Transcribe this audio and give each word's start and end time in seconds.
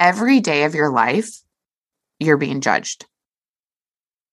every 0.00 0.40
day 0.40 0.64
of 0.64 0.74
your 0.74 0.90
life, 0.90 1.42
you're 2.18 2.36
being 2.36 2.60
judged. 2.60 3.06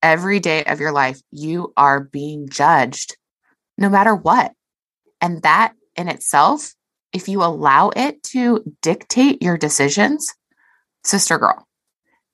Every 0.01 0.39
day 0.39 0.63
of 0.65 0.79
your 0.79 0.91
life, 0.91 1.21
you 1.31 1.73
are 1.77 1.99
being 1.99 2.49
judged 2.49 3.17
no 3.77 3.89
matter 3.89 4.15
what. 4.15 4.53
And 5.21 5.41
that 5.43 5.73
in 5.95 6.09
itself, 6.09 6.73
if 7.13 7.27
you 7.27 7.43
allow 7.43 7.89
it 7.89 8.23
to 8.23 8.63
dictate 8.81 9.41
your 9.41 9.57
decisions, 9.57 10.33
sister 11.03 11.37
girl, 11.37 11.67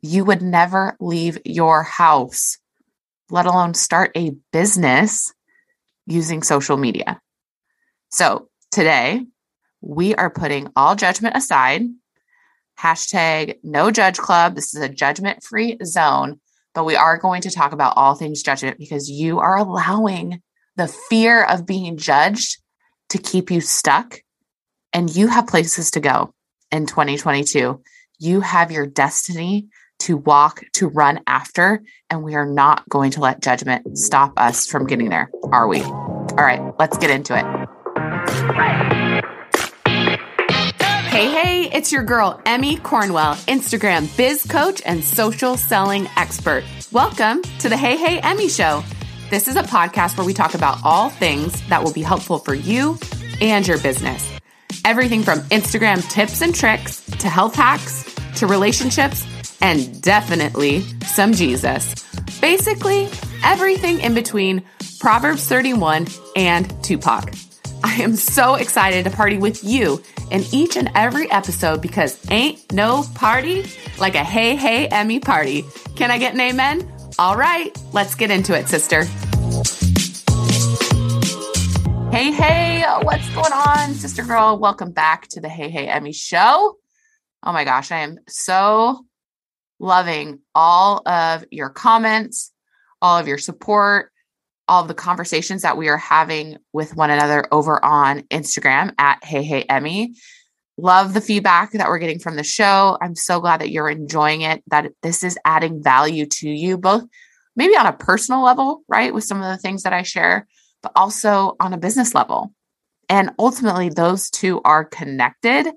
you 0.02 0.24
would 0.24 0.42
never 0.42 0.96
leave 1.00 1.38
your 1.44 1.84
house, 1.84 2.58
let 3.30 3.46
alone 3.46 3.74
start 3.74 4.12
a 4.16 4.32
business 4.52 5.34
using 6.08 6.42
social 6.42 6.78
media. 6.78 7.20
So 8.10 8.50
today, 8.72 9.26
we 9.82 10.16
are 10.16 10.30
putting 10.30 10.70
all 10.76 10.96
judgment 10.96 11.36
aside. 11.36 11.84
Hashtag 12.80 13.60
no 13.62 13.92
judge 13.92 14.18
club. 14.18 14.56
This 14.56 14.74
is 14.74 14.82
a 14.82 14.88
judgment 14.88 15.44
free 15.44 15.78
zone, 15.84 16.40
but 16.74 16.86
we 16.86 16.96
are 16.96 17.18
going 17.18 17.42
to 17.42 17.52
talk 17.52 17.74
about 17.74 17.94
all 17.98 18.16
things 18.16 18.42
judgment 18.42 18.78
because 18.78 19.10
you 19.10 19.40
are 19.40 19.58
allowing 19.58 20.42
the 20.78 20.88
fear 20.88 21.44
of 21.44 21.66
being 21.66 21.98
judged 21.98 22.62
to 23.10 23.18
keep 23.18 23.52
you 23.52 23.60
stuck. 23.60 24.22
And 24.94 25.14
you 25.14 25.28
have 25.28 25.48
places 25.48 25.92
to 25.92 26.00
go 26.00 26.34
in 26.72 26.86
2022. 26.86 27.82
You 28.18 28.42
have 28.42 28.72
your 28.72 28.88
destiny 28.88 29.68
to 30.00 30.16
walk, 30.16 30.64
to 30.74 30.88
run 30.88 31.20
after, 31.28 31.84
and 32.10 32.24
we 32.24 32.36
are 32.36 32.46
not 32.46 32.88
going 32.88 33.12
to 33.12 33.20
let 33.20 33.42
judgment 33.42 33.98
stop 33.98 34.34
us 34.38 34.66
from 34.66 34.88
getting 34.88 35.10
there, 35.10 35.30
are 35.52 35.68
we? 35.68 35.82
All 35.82 36.36
right, 36.38 36.62
let's 36.80 36.98
get 36.98 37.10
into 37.10 37.38
it. 37.38 39.09
Hey, 41.20 41.32
hey, 41.32 41.70
it's 41.74 41.92
your 41.92 42.04
girl, 42.04 42.42
Emmy 42.46 42.78
Cornwell, 42.78 43.36
Instagram 43.36 44.08
biz 44.16 44.46
coach 44.46 44.82
and 44.86 45.04
social 45.04 45.58
selling 45.58 46.08
expert. 46.16 46.64
Welcome 46.94 47.42
to 47.60 47.68
the 47.68 47.76
Hey, 47.76 47.98
Hey, 47.98 48.22
Emmy 48.22 48.48
Show. 48.48 48.86
This 49.30 49.50
is 49.50 49.58
a 49.58 49.64
podcast 49.64 50.16
where 50.16 50.26
we 50.26 50.34
talk 50.34 50.54
about 50.54 50.78
all 50.86 51.10
things 51.10 51.62
that 51.68 51.84
will 51.84 51.92
be 51.92 52.04
helpful 52.04 52.40
for 52.40 52.54
you 52.54 52.98
and 53.42 53.68
your 53.68 53.80
business. 53.80 54.32
Everything 54.86 55.22
from 55.22 55.40
Instagram 55.50 56.10
tips 56.10 56.40
and 56.42 56.56
tricks 56.56 57.04
to 57.18 57.28
health 57.28 57.54
hacks 57.54 58.16
to 58.38 58.48
relationships 58.48 59.28
and 59.60 60.02
definitely 60.02 60.84
some 61.06 61.34
Jesus. 61.34 61.96
Basically, 62.40 63.10
everything 63.44 64.00
in 64.00 64.14
between 64.14 64.64
Proverbs 65.02 65.46
31 65.50 66.08
and 66.38 66.82
Tupac. 66.82 67.34
I 67.84 67.96
am 68.02 68.16
so 68.16 68.56
excited 68.56 69.06
to 69.06 69.12
party 69.12 69.38
with 69.38 69.64
you 69.64 70.02
in 70.32 70.44
each 70.52 70.76
and 70.76 70.92
every 70.96 71.32
episode 71.32 71.82
because 71.82 72.20
ain't 72.30 72.72
no 72.74 73.04
party 73.16 73.66
like 73.98 74.16
a 74.16 74.24
Hey 74.24 74.56
Hey 74.56 74.88
Emmy 74.88 75.20
party. 75.20 75.64
Can 75.96 76.12
I 76.12 76.18
get 76.18 76.34
an 76.34 76.42
amen? 76.42 76.92
All 77.18 77.38
right, 77.38 77.76
let's 77.94 78.16
get 78.16 78.32
into 78.32 78.58
it, 78.58 78.68
sister. 78.68 79.04
Hey, 82.12 82.32
hey, 82.32 82.84
what's 83.04 83.30
going 83.30 83.54
on, 83.54 83.94
sister 83.94 84.24
girl? 84.24 84.58
Welcome 84.58 84.92
back 84.92 85.28
to 85.30 85.40
the 85.40 85.50
Hey 85.50 85.70
Hey 85.70 85.88
Emmy 85.88 86.12
show. 86.12 86.76
Oh 87.44 87.54
my 87.54 87.64
gosh, 87.64 87.92
I 87.92 88.00
am 88.00 88.18
so 88.28 89.06
loving 89.80 90.40
all 90.54 91.02
of 91.08 91.46
your 91.50 91.70
comments, 91.70 92.52
all 93.02 93.18
of 93.18 93.28
your 93.28 93.38
support, 93.38 94.12
all 94.70 94.84
the 94.84 94.94
conversations 94.94 95.64
that 95.64 95.78
we 95.78 95.90
are 95.90 95.98
having 95.98 96.58
with 96.72 96.96
one 96.96 97.10
another 97.10 97.46
over 97.52 97.84
on 97.84 98.22
Instagram 98.30 98.94
at 99.00 99.24
Hey 99.24 99.44
Hey 99.44 99.64
Emmy. 99.64 100.14
Love 100.78 101.14
the 101.14 101.22
feedback 101.22 101.72
that 101.74 101.88
we're 101.88 101.98
getting 101.98 102.20
from 102.20 102.36
the 102.36 102.44
show. 102.44 102.98
I'm 103.02 103.16
so 103.16 103.42
glad 103.42 103.60
that 103.62 103.72
you're 103.72 103.90
enjoying 103.90 104.42
it, 104.42 104.64
that 104.68 104.92
this 105.02 105.24
is 105.24 105.38
adding 105.44 105.84
value 105.84 106.26
to 106.26 106.50
you, 106.50 106.78
both 106.78 107.04
maybe 107.56 107.76
on 107.76 107.88
a 107.88 107.94
personal 107.94 108.44
level, 108.44 108.84
right? 108.88 109.14
With 109.14 109.26
some 109.26 109.42
of 109.42 109.50
the 109.50 109.58
things 109.58 109.84
that 109.84 109.92
I 109.92 110.04
share, 110.04 110.48
but 110.82 110.94
also 110.96 111.58
on 111.60 111.74
a 111.74 111.78
business 111.78 112.14
level. 112.14 112.54
And 113.10 113.32
ultimately, 113.40 113.90
those 113.90 114.30
two 114.30 114.62
are 114.64 114.86
connected. 114.86 115.68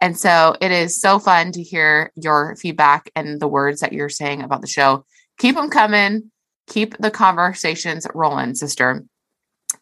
And 0.00 0.16
so 0.16 0.54
it 0.60 0.70
is 0.70 1.00
so 1.00 1.18
fun 1.18 1.50
to 1.52 1.62
hear 1.62 2.12
your 2.14 2.54
feedback 2.56 3.10
and 3.16 3.40
the 3.40 3.48
words 3.48 3.80
that 3.80 3.92
you're 3.92 4.08
saying 4.08 4.42
about 4.42 4.60
the 4.60 4.68
show. 4.68 5.04
Keep 5.38 5.56
them 5.56 5.70
coming. 5.70 6.30
Keep 6.68 6.98
the 6.98 7.10
conversations 7.10 8.06
rolling, 8.14 8.54
sister. 8.54 9.04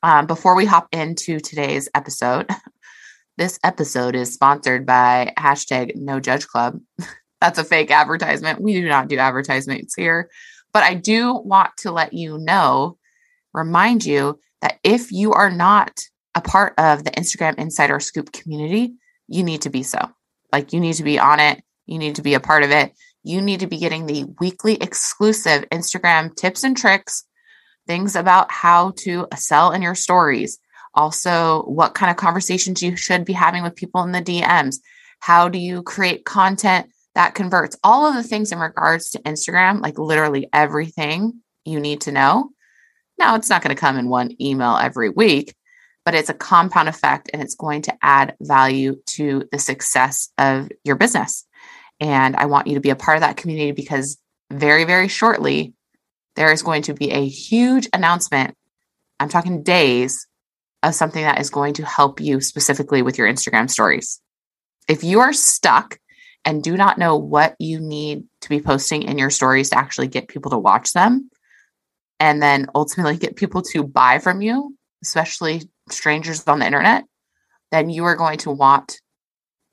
Um, 0.03 0.27
before 0.27 0.55
we 0.55 0.65
hop 0.65 0.89
into 0.93 1.41
today's 1.41 1.89
episode, 1.95 2.49
this 3.37 3.59
episode 3.65 4.15
is 4.15 4.33
sponsored 4.33 4.87
by 4.87 5.33
hashtag 5.39 5.97
no 5.97 6.21
judge 6.21 6.47
club. 6.47 6.81
That's 7.41 7.59
a 7.59 7.65
fake 7.65 7.91
advertisement. 7.91 8.61
We 8.61 8.75
do 8.75 8.89
not 8.89 9.09
do 9.09 9.19
advertisements 9.19 9.95
here. 9.95 10.31
But 10.73 10.85
I 10.85 10.95
do 10.95 11.35
want 11.35 11.71
to 11.79 11.91
let 11.91 12.13
you 12.13 12.39
know, 12.39 12.99
remind 13.53 14.05
you 14.05 14.39
that 14.63 14.79
if 14.85 15.11
you 15.11 15.33
are 15.33 15.51
not 15.51 16.01
a 16.35 16.41
part 16.41 16.75
of 16.79 17.05
the 17.05 17.11
Instagram 17.13 17.59
Insider 17.59 17.99
Scoop 17.99 18.33
community, 18.33 18.95
you 19.27 19.43
need 19.43 19.63
to 19.63 19.71
be 19.71 19.83
so. 19.83 19.99
Like 20.53 20.73
you 20.73 20.81
need 20.81 20.95
to 20.95 21.03
be 21.03 21.19
on 21.19 21.41
it, 21.41 21.63
you 21.87 21.99
need 21.99 22.17
to 22.17 22.23
be 22.23 22.35
a 22.35 22.41
part 22.41 22.63
of 22.63 22.71
it. 22.71 22.93
You 23.27 23.43
need 23.43 23.59
to 23.61 23.67
be 23.67 23.79
getting 23.79 24.07
the 24.07 24.25
weekly 24.39 24.75
exclusive 24.75 25.65
Instagram 25.73 26.35
tips 26.37 26.63
and 26.63 26.77
tricks, 26.77 27.25
things 27.89 28.15
about 28.15 28.53
how 28.53 28.93
to 28.99 29.27
uh, 29.33 29.37
sell 29.37 29.73
in 29.73 29.83
your 29.83 29.97
stories, 29.97 30.61
also 30.95 31.63
what 31.63 31.95
kind 31.95 32.09
of 32.09 32.17
conversations 32.17 32.85
you 32.85 32.95
should 32.95 33.25
be 33.25 33.33
having 33.33 33.65
with 33.65 33.75
people 33.75 34.05
in 34.05 34.13
the 34.13 34.23
DMs. 34.23 34.77
How 35.19 35.49
do 35.49 35.59
you 35.59 35.83
create 35.83 36.25
content 36.25 36.87
that 37.17 37.35
converts? 37.35 37.77
All 37.83 38.07
of 38.07 38.15
the 38.15 38.23
things 38.23 38.53
in 38.53 38.61
regards 38.61 39.11
to 39.11 39.19
Instagram, 39.23 39.83
like 39.83 39.99
literally 39.99 40.49
everything 40.53 41.43
you 41.65 41.81
need 41.81 42.03
to 42.03 42.13
know. 42.13 42.51
Now, 43.19 43.35
it's 43.35 43.51
not 43.51 43.61
going 43.61 43.75
to 43.75 43.81
come 43.81 43.99
in 43.99 44.09
one 44.09 44.41
email 44.41 44.77
every 44.77 45.11
week, 45.11 45.53
but 46.05 46.15
it's 46.15 46.31
a 46.31 46.35
compound 46.35 46.89
effect 46.89 47.29
and 47.33 47.43
it's 47.43 47.57
going 47.57 47.83
to 47.83 47.99
add 48.03 48.37
value 48.41 49.01
to 49.07 49.49
the 49.51 49.59
success 49.59 50.31
of 50.39 50.69
your 50.85 50.95
business. 50.95 51.45
And 52.01 52.37
I 52.37 52.47
want 52.47 52.67
you 52.67 52.75
to 52.75 52.81
be 52.81 52.91
a 52.91 52.97
part 52.97 53.17
of 53.17 53.23
that 53.23 53.37
community 53.37 53.73
because 53.73 54.19
very, 54.51 54.85
very 54.85 55.09
shortly, 55.09 55.75
there 56.37 56.53
is 56.53 56.63
going 56.63 56.83
to 56.83 56.95
be 56.95 57.11
a 57.11 57.27
huge 57.27 57.89
announcement. 57.93 58.55
I'm 59.19 59.29
talking 59.29 59.63
days 59.63 60.27
of 60.83 60.95
something 60.95 61.23
that 61.23 61.41
is 61.41 61.51
going 61.51 61.75
to 61.75 61.87
help 61.87 62.21
you 62.21 62.41
specifically 62.41 63.03
with 63.03 63.17
your 63.17 63.27
Instagram 63.27 63.71
stories. 63.71 64.21
If 64.89 65.03
you 65.03 65.21
are 65.21 65.33
stuck 65.33 65.99
and 66.45 66.63
do 66.63 66.77
not 66.77 66.99
know 66.99 67.17
what 67.17 67.57
you 67.59 67.81
need 67.81 68.25
to 68.43 68.49
be 68.49 68.61
posting 68.61 69.03
in 69.03 69.19
your 69.19 69.31
stories 69.31 69.71
to 69.71 69.79
actually 69.79 70.09
get 70.09 70.29
people 70.29 70.51
to 70.51 70.59
watch 70.59 70.93
them, 70.93 71.31
and 72.21 72.43
then 72.43 72.67
ultimately 72.75 73.17
get 73.17 73.37
people 73.37 73.63
to 73.63 73.83
buy 73.83 74.19
from 74.19 74.41
you, 74.41 74.77
especially 75.03 75.63
strangers 75.91 76.47
on 76.47 76.61
the 76.61 76.67
internet, 76.67 77.05
then 77.73 77.91
you 77.91 78.05
are 78.05 78.17
going 78.17 78.39
to 78.39 78.51
want, 78.51 79.01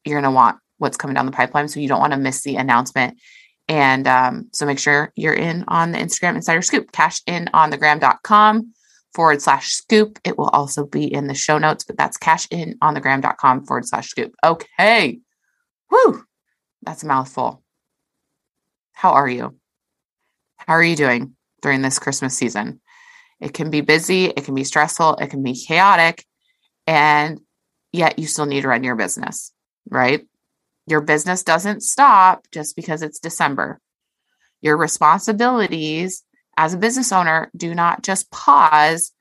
you're 0.04 0.20
going 0.20 0.32
to 0.32 0.36
want 0.36 0.58
what's 0.78 0.98
coming 0.98 1.16
down 1.16 1.26
the 1.26 1.32
pipeline. 1.32 1.68
So 1.68 1.80
you 1.80 1.88
don't 1.88 2.00
want 2.00 2.14
to 2.14 2.20
miss 2.20 2.44
the 2.44 2.56
announcement. 2.56 3.20
And 3.68 4.08
um, 4.08 4.50
so 4.52 4.66
make 4.66 4.80
sure 4.80 5.12
you're 5.16 5.34
in 5.34 5.64
on 5.68 5.92
the 5.92 5.98
Instagram 5.98 6.36
Insider 6.36 6.62
Scoop, 6.62 6.92
cash 6.92 7.22
in 7.26 7.50
on 7.54 7.70
the 7.70 7.78
gram.com 7.78 8.74
forward 9.14 9.42
slash 9.42 9.70
scoop. 9.70 10.20
It 10.24 10.38
will 10.38 10.50
also 10.50 10.86
be 10.86 11.12
in 11.12 11.28
the 11.28 11.34
show 11.34 11.58
notes, 11.58 11.84
but 11.84 11.98
that's 11.98 12.18
cash 12.18 12.48
in 12.52 12.78
on 12.82 12.94
the 12.94 13.02
gram.com 13.02 13.66
forward 13.66 13.88
slash 13.88 14.10
scoop. 14.10 14.34
Okay. 14.44 15.20
Whoo. 15.90 16.24
That's 16.82 17.04
a 17.04 17.08
mouthful. 17.08 17.64
How 18.92 19.12
are 19.14 19.30
you? 19.30 19.58
How 20.58 20.74
are 20.74 20.84
you 20.84 20.96
doing 20.96 21.36
during 21.62 21.82
this 21.82 22.00
Christmas 22.00 22.36
season? 22.36 22.82
It 23.40 23.54
can 23.54 23.70
be 23.70 23.82
busy, 23.82 24.26
it 24.26 24.46
can 24.46 24.56
be 24.56 24.64
stressful, 24.64 25.16
it 25.16 25.28
can 25.28 25.44
be 25.44 25.54
chaotic, 25.54 26.24
and 26.88 27.42
yet 27.92 28.18
you 28.18 28.26
still 28.26 28.46
need 28.46 28.62
to 28.62 28.70
run 28.70 28.86
your 28.86 28.96
business, 28.96 29.52
right? 29.90 30.26
Your 30.88 31.02
business 31.02 31.44
doesn't 31.44 31.82
stop 31.82 32.46
just 32.52 32.76
because 32.76 33.02
it's 33.02 33.20
December. 33.20 33.80
Your 34.62 34.78
responsibilities 34.78 36.24
as 36.58 36.74
a 36.74 36.78
business 36.78 37.12
owner 37.12 37.50
do 37.56 37.74
not 37.74 38.04
just 38.04 38.32
pause 38.32 39.12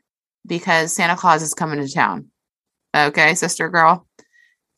because 0.47 0.93
Santa 0.93 1.17
Claus 1.17 1.43
is 1.43 1.55
coming 1.55 1.81
to 1.81 1.93
town. 1.93 2.29
Okay, 2.95 3.35
sister 3.35 3.69
girl. 3.69 4.07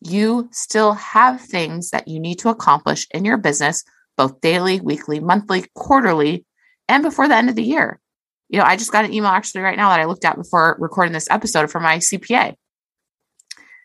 You 0.00 0.48
still 0.52 0.92
have 0.92 1.40
things 1.40 1.90
that 1.90 2.08
you 2.08 2.20
need 2.20 2.38
to 2.40 2.50
accomplish 2.50 3.06
in 3.12 3.24
your 3.24 3.38
business, 3.38 3.82
both 4.16 4.40
daily, 4.40 4.80
weekly, 4.80 5.20
monthly, 5.20 5.64
quarterly, 5.74 6.44
and 6.88 7.02
before 7.02 7.26
the 7.26 7.36
end 7.36 7.48
of 7.48 7.56
the 7.56 7.62
year 7.62 8.00
you 8.48 8.58
know, 8.58 8.66
I 8.66 8.76
just 8.76 8.92
got 8.92 9.04
an 9.04 9.12
email 9.12 9.30
actually 9.30 9.62
right 9.62 9.76
now 9.76 9.90
that 9.90 10.00
I 10.00 10.04
looked 10.04 10.24
at 10.24 10.36
before 10.36 10.76
recording 10.78 11.12
this 11.12 11.30
episode 11.30 11.70
from 11.70 11.82
my 11.82 11.98
CPA. 11.98 12.54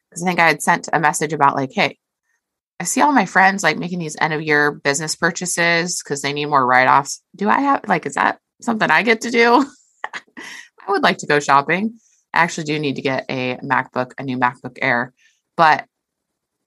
Because 0.10 0.24
I 0.24 0.26
think 0.26 0.40
I 0.40 0.48
had 0.48 0.62
sent 0.62 0.90
a 0.92 1.00
message 1.00 1.34
about, 1.34 1.56
like, 1.56 1.72
hey, 1.74 1.98
I 2.80 2.86
see 2.86 3.02
all 3.02 3.12
my 3.12 3.26
friends 3.26 3.62
like 3.62 3.78
making 3.78 4.00
these 4.00 4.16
end 4.20 4.34
of 4.34 4.42
year 4.42 4.72
business 4.72 5.16
purchases 5.16 6.02
because 6.02 6.22
they 6.22 6.32
need 6.32 6.46
more 6.46 6.66
write 6.66 6.88
offs. 6.88 7.22
Do 7.36 7.50
I 7.50 7.60
have, 7.60 7.82
like, 7.88 8.06
is 8.06 8.16
that 8.16 8.40
something 8.62 8.90
I 8.90 9.04
get 9.04 9.22
to 9.22 9.32
do? 9.32 9.66
I 10.38 10.92
would 10.92 11.04
like 11.04 11.18
to 11.20 11.28
go 11.28 11.40
shopping. 11.40 12.00
I 12.34 12.40
actually 12.40 12.64
do 12.66 12.80
need 12.80 12.96
to 12.96 13.02
get 13.02 13.26
a 13.30 13.58
MacBook, 13.58 14.14
a 14.18 14.24
new 14.24 14.38
MacBook 14.38 14.78
Air. 14.82 15.14
But 15.58 15.86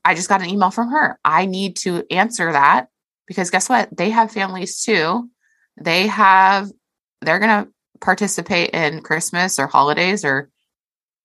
I 0.05 0.15
just 0.15 0.29
got 0.29 0.43
an 0.43 0.51
email 0.51 0.71
from 0.71 0.91
her. 0.91 1.19
I 1.25 1.47
need 1.47 1.77
to 1.77 2.05
answer 2.11 2.53
that 2.53 2.89
because 3.27 3.51
guess 3.51 3.69
what? 3.69 3.97
They 3.97 4.11
have 4.11 4.33
families 4.33 4.83
too. 4.83 5.31
They 5.81 6.09
have, 6.09 6.71
they're 7.23 7.39
going 7.39 7.65
to 7.65 7.73
participate 8.01 8.71
in 8.71 9.01
Christmas 9.01 9.59
or 9.59 9.67
holidays 9.67 10.25
or 10.25 10.51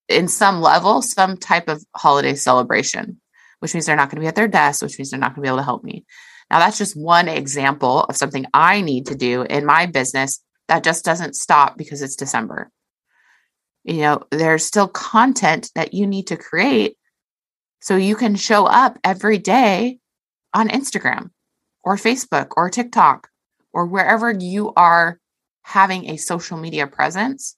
in 0.08 0.28
some 0.28 0.62
level, 0.62 1.02
some 1.02 1.36
type 1.36 1.68
of 1.68 1.84
holiday 1.96 2.36
celebration, 2.36 3.20
which 3.60 3.74
means 3.74 3.86
they're 3.86 3.96
not 3.96 4.10
going 4.10 4.18
to 4.18 4.22
be 4.22 4.28
at 4.28 4.36
their 4.36 4.48
desk, 4.48 4.82
which 4.82 4.98
means 4.98 5.10
they're 5.10 5.20
not 5.20 5.36
going 5.36 5.38
to 5.38 5.42
be 5.42 5.48
able 5.48 5.58
to 5.58 5.64
help 5.64 5.84
me. 5.84 6.06
Now, 6.50 6.60
that's 6.60 6.78
just 6.78 6.96
one 6.96 7.28
example 7.28 8.04
of 8.04 8.16
something 8.16 8.46
I 8.54 8.82
need 8.82 9.08
to 9.08 9.16
do 9.16 9.42
in 9.44 9.66
my 9.66 9.86
business 9.86 10.42
that 10.68 10.84
just 10.84 11.04
doesn't 11.04 11.36
stop 11.36 11.78
because 11.78 12.02
it's 12.02 12.16
December. 12.16 12.72
You 13.84 14.02
know, 14.02 14.24
there's 14.32 14.66
still 14.66 14.88
content 14.88 15.72
that 15.76 15.94
you 15.94 16.06
need 16.06 16.28
to 16.28 16.38
create 16.38 16.98
so 17.82 17.96
you 17.96 18.16
can 18.16 18.36
show 18.36 18.66
up 18.66 18.98
every 19.04 19.38
day 19.38 20.00
on 20.54 20.70
Instagram 20.70 21.32
or 21.84 21.96
Facebook 21.96 22.50
or 22.58 22.70
TikTok 22.70 23.30
or 23.74 23.86
wherever 23.86 24.32
you 24.32 24.74
are 24.76 25.20
having 25.62 26.10
a 26.10 26.18
social 26.18 26.58
media 26.58 26.88
presence. 26.88 27.56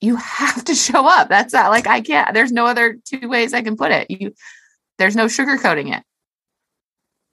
You 0.00 0.16
have 0.16 0.64
to 0.64 0.74
show 0.86 1.06
up. 1.06 1.28
That's 1.28 1.52
that. 1.52 1.68
Like 1.68 1.86
I 1.86 2.00
can't, 2.00 2.34
there's 2.34 2.52
no 2.52 2.66
other 2.66 2.98
two 3.04 3.28
ways 3.28 3.54
I 3.54 3.62
can 3.62 3.76
put 3.76 3.92
it. 3.92 4.10
You 4.10 4.32
there's 4.98 5.16
no 5.16 5.26
sugarcoating 5.26 5.96
it. 5.96 6.02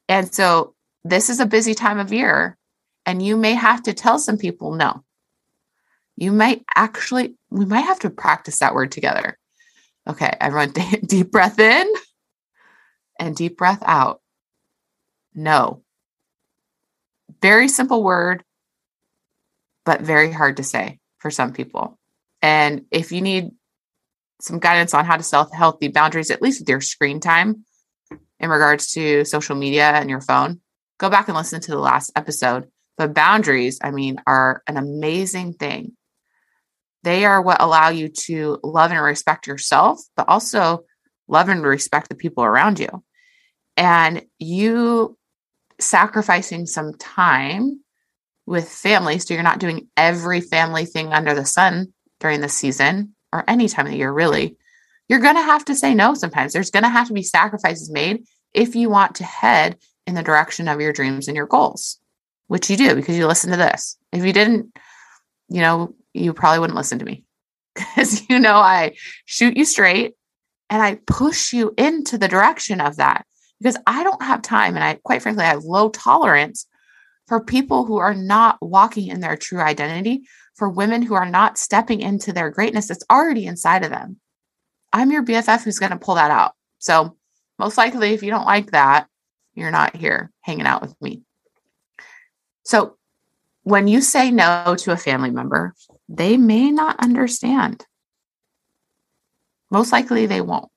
And 0.10 0.34
so 0.34 0.75
this 1.04 1.30
is 1.30 1.40
a 1.40 1.46
busy 1.46 1.74
time 1.74 2.00
of 2.00 2.13
year 2.13 2.58
and 3.06 3.22
you 3.22 3.38
may 3.38 3.54
have 3.54 3.84
to 3.84 3.94
tell 3.94 4.19
some 4.19 4.38
people 4.38 4.74
no. 4.74 5.04
You 6.18 6.31
might 6.31 6.63
actually, 6.75 7.36
we 7.50 7.66
might 7.66 7.81
have 7.81 8.00
to 8.00 8.10
practice 8.10 8.60
that 8.60 8.75
word 8.75 8.92
together. 8.92 9.38
Okay, 10.08 10.36
everyone, 10.40 10.74
deep 11.06 11.31
breath 11.31 11.60
in 11.60 11.92
and 13.19 13.36
deep 13.36 13.58
breath 13.58 13.81
out. 13.86 14.22
No. 15.34 15.84
Very 17.42 17.68
simple 17.68 18.04
word, 18.04 18.44
but 19.86 20.02
very 20.02 20.31
hard 20.31 20.57
to 20.57 20.64
say 20.64 21.00
for 21.18 21.31
some 21.31 21.54
people. 21.54 21.98
And 22.42 22.86
if 22.92 23.12
you 23.12 23.22
need 23.22 23.52
some 24.44 24.60
guidance 24.60 24.94
on 24.94 25.06
how 25.06 25.18
to 25.18 25.24
set 25.24 25.54
healthy 25.54 25.88
boundaries, 25.88 26.32
at 26.32 26.42
least 26.42 26.62
with 26.62 26.70
your 26.70 26.82
screen 26.82 27.20
time 27.20 27.66
in 28.40 28.50
regards 28.50 28.92
to 28.94 29.24
social 29.26 29.56
media 29.56 29.92
and 29.92 30.10
your 30.10 30.22
phone, 30.22 30.60
go 30.98 31.10
back 31.10 31.28
and 31.28 31.38
listen 31.38 31.62
to 31.62 31.72
the 31.72 31.80
last 31.80 32.12
episode. 32.16 32.68
But 32.98 33.14
boundaries, 33.14 33.80
I 33.84 33.92
mean, 33.92 34.18
are 34.28 34.64
an 34.68 34.78
amazing 34.78 35.54
thing. 35.54 35.94
They 37.04 37.26
are 37.26 37.42
what 37.42 37.62
allow 37.62 37.90
you 37.90 38.10
to 38.10 38.60
love 38.64 38.92
and 38.92 39.02
respect 39.02 39.48
yourself, 39.48 40.00
but 40.16 40.28
also 40.28 40.86
love 41.28 41.50
and 41.50 41.64
respect 41.64 42.10
the 42.10 42.16
people 42.16 42.44
around 42.44 42.80
you. 42.80 43.04
And 43.78 44.24
you 44.38 45.18
sacrificing 45.80 46.66
some 46.66 46.94
time 46.94 47.82
with 48.46 48.70
family, 48.70 49.18
so 49.18 49.34
you're 49.34 49.44
not 49.44 49.60
doing 49.60 49.88
every 49.96 50.42
family 50.42 50.86
thing 50.86 51.14
under 51.14 51.34
the 51.34 51.46
sun 51.46 51.94
during 52.20 52.42
the 52.42 52.50
season 52.50 53.16
or 53.33 53.44
any 53.48 53.68
time 53.68 53.86
of 53.86 53.92
the 53.92 53.98
year, 53.98 54.12
really. 54.12 54.57
You're 55.07 55.19
going 55.19 55.36
to 55.36 55.42
have 55.42 55.66
to 55.66 55.75
say 55.75 55.94
no 55.94 56.13
sometimes. 56.13 56.54
There's 56.54 56.72
going 56.72 56.83
to 56.83 56.89
have 56.89 57.07
to 57.07 57.13
be 57.13 57.24
sacrifices 57.24 57.92
made 57.92 58.24
if 58.54 58.75
you 58.75 58.89
want 58.89 59.16
to 59.16 59.24
head 59.24 59.78
in 60.07 60.16
the 60.16 60.24
direction 60.24 60.68
of 60.68 60.81
your 60.81 60.94
dreams 60.94 61.28
and 61.28 61.36
your 61.36 61.48
goals, 61.48 62.00
which 62.48 62.69
you 62.69 62.78
do 62.78 62.95
because 62.95 63.18
you 63.18 63.28
listen 63.28 63.51
to 63.51 63.57
this. 63.57 63.98
If 64.12 64.24
you 64.25 64.33
didn't, 64.33 64.75
you 65.50 65.62
know, 65.62 65.95
you 66.13 66.33
probably 66.33 66.60
wouldn't 66.60 66.78
listen 66.78 67.00
to 67.00 67.06
me 67.06 67.24
because 67.75 68.28
you 68.30 68.39
know 68.39 68.56
I 68.56 68.95
shoot 69.25 69.57
you 69.57 69.66
straight 69.66 70.13
and 70.69 70.81
I 70.81 71.00
push 71.06 71.54
you 71.54 71.74
into 71.78 72.18
the 72.18 72.28
direction 72.28 72.81
of 72.81 72.98
that 72.98 73.25
because 73.60 73.78
I 73.86 74.04
don't 74.04 74.24
have 74.24 74.42
time 74.42 74.75
and 74.75 74.83
I 74.83 74.95
quite 75.04 75.22
frankly 75.22 75.44
I 75.44 75.50
have 75.50 75.63
low 75.63 75.89
tolerance 75.89 76.66
for 77.28 77.44
people 77.44 77.86
who 77.86 77.98
are 77.98 78.13
not 78.13 78.57
walking 78.62 79.07
in 79.07 79.22
their 79.22 79.38
true 79.38 79.62
identity, 79.62 80.24
for 80.56 80.69
women 80.69 81.01
who 81.01 81.13
are 81.13 81.30
not 81.30 81.57
stepping 81.57 82.01
into 82.01 82.33
their 82.33 82.50
greatness 82.50 82.88
that's 82.88 83.06
already 83.09 83.45
inside 83.45 83.83
of 83.83 83.92
them. 83.92 84.19
I'm 84.94 85.12
your 85.12 85.24
BFF 85.24 85.63
who's 85.63 85.80
going 85.80 85.92
to 85.92 85.98
pull 85.98 86.15
that 86.15 86.31
out. 86.31 86.53
So, 86.80 87.18
most 87.57 87.77
likely 87.77 88.13
if 88.13 88.24
you 88.24 88.31
don't 88.31 88.45
like 88.45 88.71
that, 88.71 89.07
you're 89.53 89.71
not 89.71 89.95
here 89.95 90.31
hanging 90.42 90.65
out 90.65 90.81
with 90.81 90.95
me. 91.01 91.21
So, 92.63 92.98
when 93.63 93.88
you 93.88 94.01
say 94.01 94.31
no 94.31 94.75
to 94.80 94.92
a 94.92 94.98
family 94.98 95.30
member, 95.30 95.74
they 96.09 96.38
may 96.38 96.71
not 96.71 97.00
understand. 97.00 97.86
Most 99.69 99.92
likely 99.92 100.25
they 100.25 100.42
won't. 100.42 100.69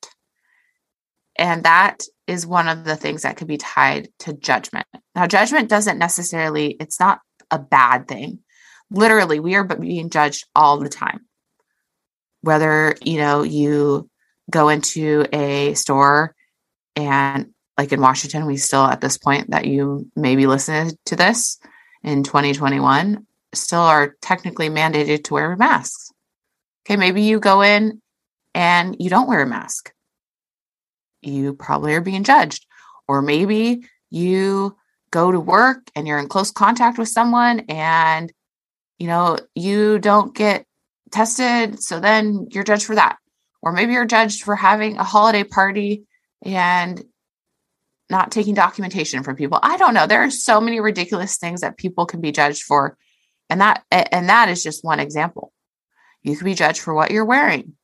And 1.36 1.64
that 1.64 2.02
is 2.26 2.46
one 2.46 2.68
of 2.68 2.84
the 2.84 2.96
things 2.96 3.22
that 3.22 3.36
could 3.36 3.48
be 3.48 3.56
tied 3.56 4.08
to 4.20 4.32
judgment. 4.32 4.86
Now, 5.14 5.26
judgment 5.26 5.68
doesn't 5.68 5.98
necessarily, 5.98 6.76
it's 6.78 7.00
not 7.00 7.20
a 7.50 7.58
bad 7.58 8.06
thing. 8.06 8.40
Literally, 8.90 9.40
we 9.40 9.54
are 9.54 9.64
being 9.64 10.10
judged 10.10 10.46
all 10.54 10.78
the 10.78 10.88
time. 10.88 11.26
Whether, 12.42 12.96
you 13.02 13.18
know, 13.18 13.42
you 13.42 14.08
go 14.50 14.68
into 14.68 15.26
a 15.32 15.74
store 15.74 16.34
and 16.94 17.50
like 17.78 17.92
in 17.92 18.00
Washington, 18.00 18.46
we 18.46 18.56
still 18.56 18.84
at 18.84 19.00
this 19.00 19.18
point 19.18 19.50
that 19.50 19.66
you 19.66 20.10
maybe 20.14 20.46
listen 20.46 20.92
to 21.06 21.16
this 21.16 21.58
in 22.02 22.22
2021 22.22 23.26
still 23.52 23.80
are 23.80 24.16
technically 24.20 24.68
mandated 24.68 25.24
to 25.24 25.34
wear 25.34 25.56
masks. 25.56 26.10
Okay, 26.84 26.96
maybe 26.96 27.22
you 27.22 27.40
go 27.40 27.62
in 27.62 28.02
and 28.54 28.96
you 28.98 29.10
don't 29.10 29.28
wear 29.28 29.42
a 29.42 29.46
mask. 29.46 29.92
You 31.22 31.54
probably 31.54 31.94
are 31.94 32.00
being 32.00 32.24
judged. 32.24 32.66
Or 33.08 33.22
maybe 33.22 33.84
you 34.10 34.76
go 35.10 35.30
to 35.30 35.40
work 35.40 35.90
and 35.94 36.06
you're 36.06 36.18
in 36.18 36.28
close 36.28 36.50
contact 36.50 36.98
with 36.98 37.08
someone 37.08 37.60
and 37.68 38.32
you 38.98 39.06
know, 39.06 39.38
you 39.54 39.98
don't 39.98 40.34
get 40.34 40.66
tested, 41.10 41.82
so 41.82 42.00
then 42.00 42.48
you're 42.50 42.64
judged 42.64 42.86
for 42.86 42.94
that. 42.94 43.16
Or 43.62 43.72
maybe 43.72 43.92
you're 43.92 44.04
judged 44.04 44.42
for 44.42 44.56
having 44.56 44.98
a 44.98 45.04
holiday 45.04 45.44
party 45.44 46.04
and 46.44 47.02
not 48.10 48.30
taking 48.30 48.54
documentation 48.54 49.22
from 49.22 49.36
people. 49.36 49.58
I 49.62 49.76
don't 49.76 49.94
know. 49.94 50.06
There 50.06 50.22
are 50.22 50.30
so 50.30 50.60
many 50.60 50.80
ridiculous 50.80 51.38
things 51.38 51.62
that 51.62 51.78
people 51.78 52.04
can 52.04 52.20
be 52.20 52.32
judged 52.32 52.62
for 52.62 52.96
and 53.50 53.60
that 53.60 53.84
and 53.90 54.28
that 54.28 54.48
is 54.48 54.62
just 54.62 54.84
one 54.84 55.00
example. 55.00 55.52
You 56.22 56.36
can 56.36 56.44
be 56.44 56.54
judged 56.54 56.80
for 56.80 56.94
what 56.94 57.10
you're 57.10 57.24
wearing, 57.24 57.74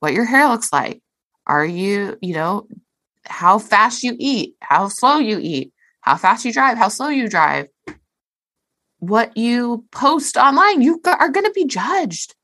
what 0.00 0.12
your 0.12 0.24
hair 0.24 0.48
looks 0.48 0.72
like. 0.72 1.02
Are 1.46 1.64
you, 1.64 2.16
you 2.20 2.34
know, 2.34 2.66
how 3.24 3.58
fast 3.58 4.02
you 4.02 4.16
eat, 4.18 4.54
how 4.60 4.88
slow 4.88 5.18
you 5.18 5.38
eat, 5.40 5.72
how 6.00 6.16
fast 6.16 6.44
you 6.44 6.52
drive, 6.52 6.78
how 6.78 6.88
slow 6.88 7.08
you 7.08 7.28
drive, 7.28 7.68
what 9.00 9.36
you 9.36 9.84
post 9.90 10.36
online, 10.36 10.82
you 10.82 11.00
are 11.04 11.30
going 11.30 11.46
to 11.46 11.52
be 11.52 11.64
judged. 11.64 12.34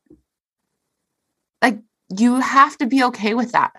Like 1.63 1.79
you 2.17 2.41
have 2.41 2.77
to 2.79 2.87
be 2.87 3.05
okay 3.05 3.35
with 3.35 3.53
that. 3.53 3.73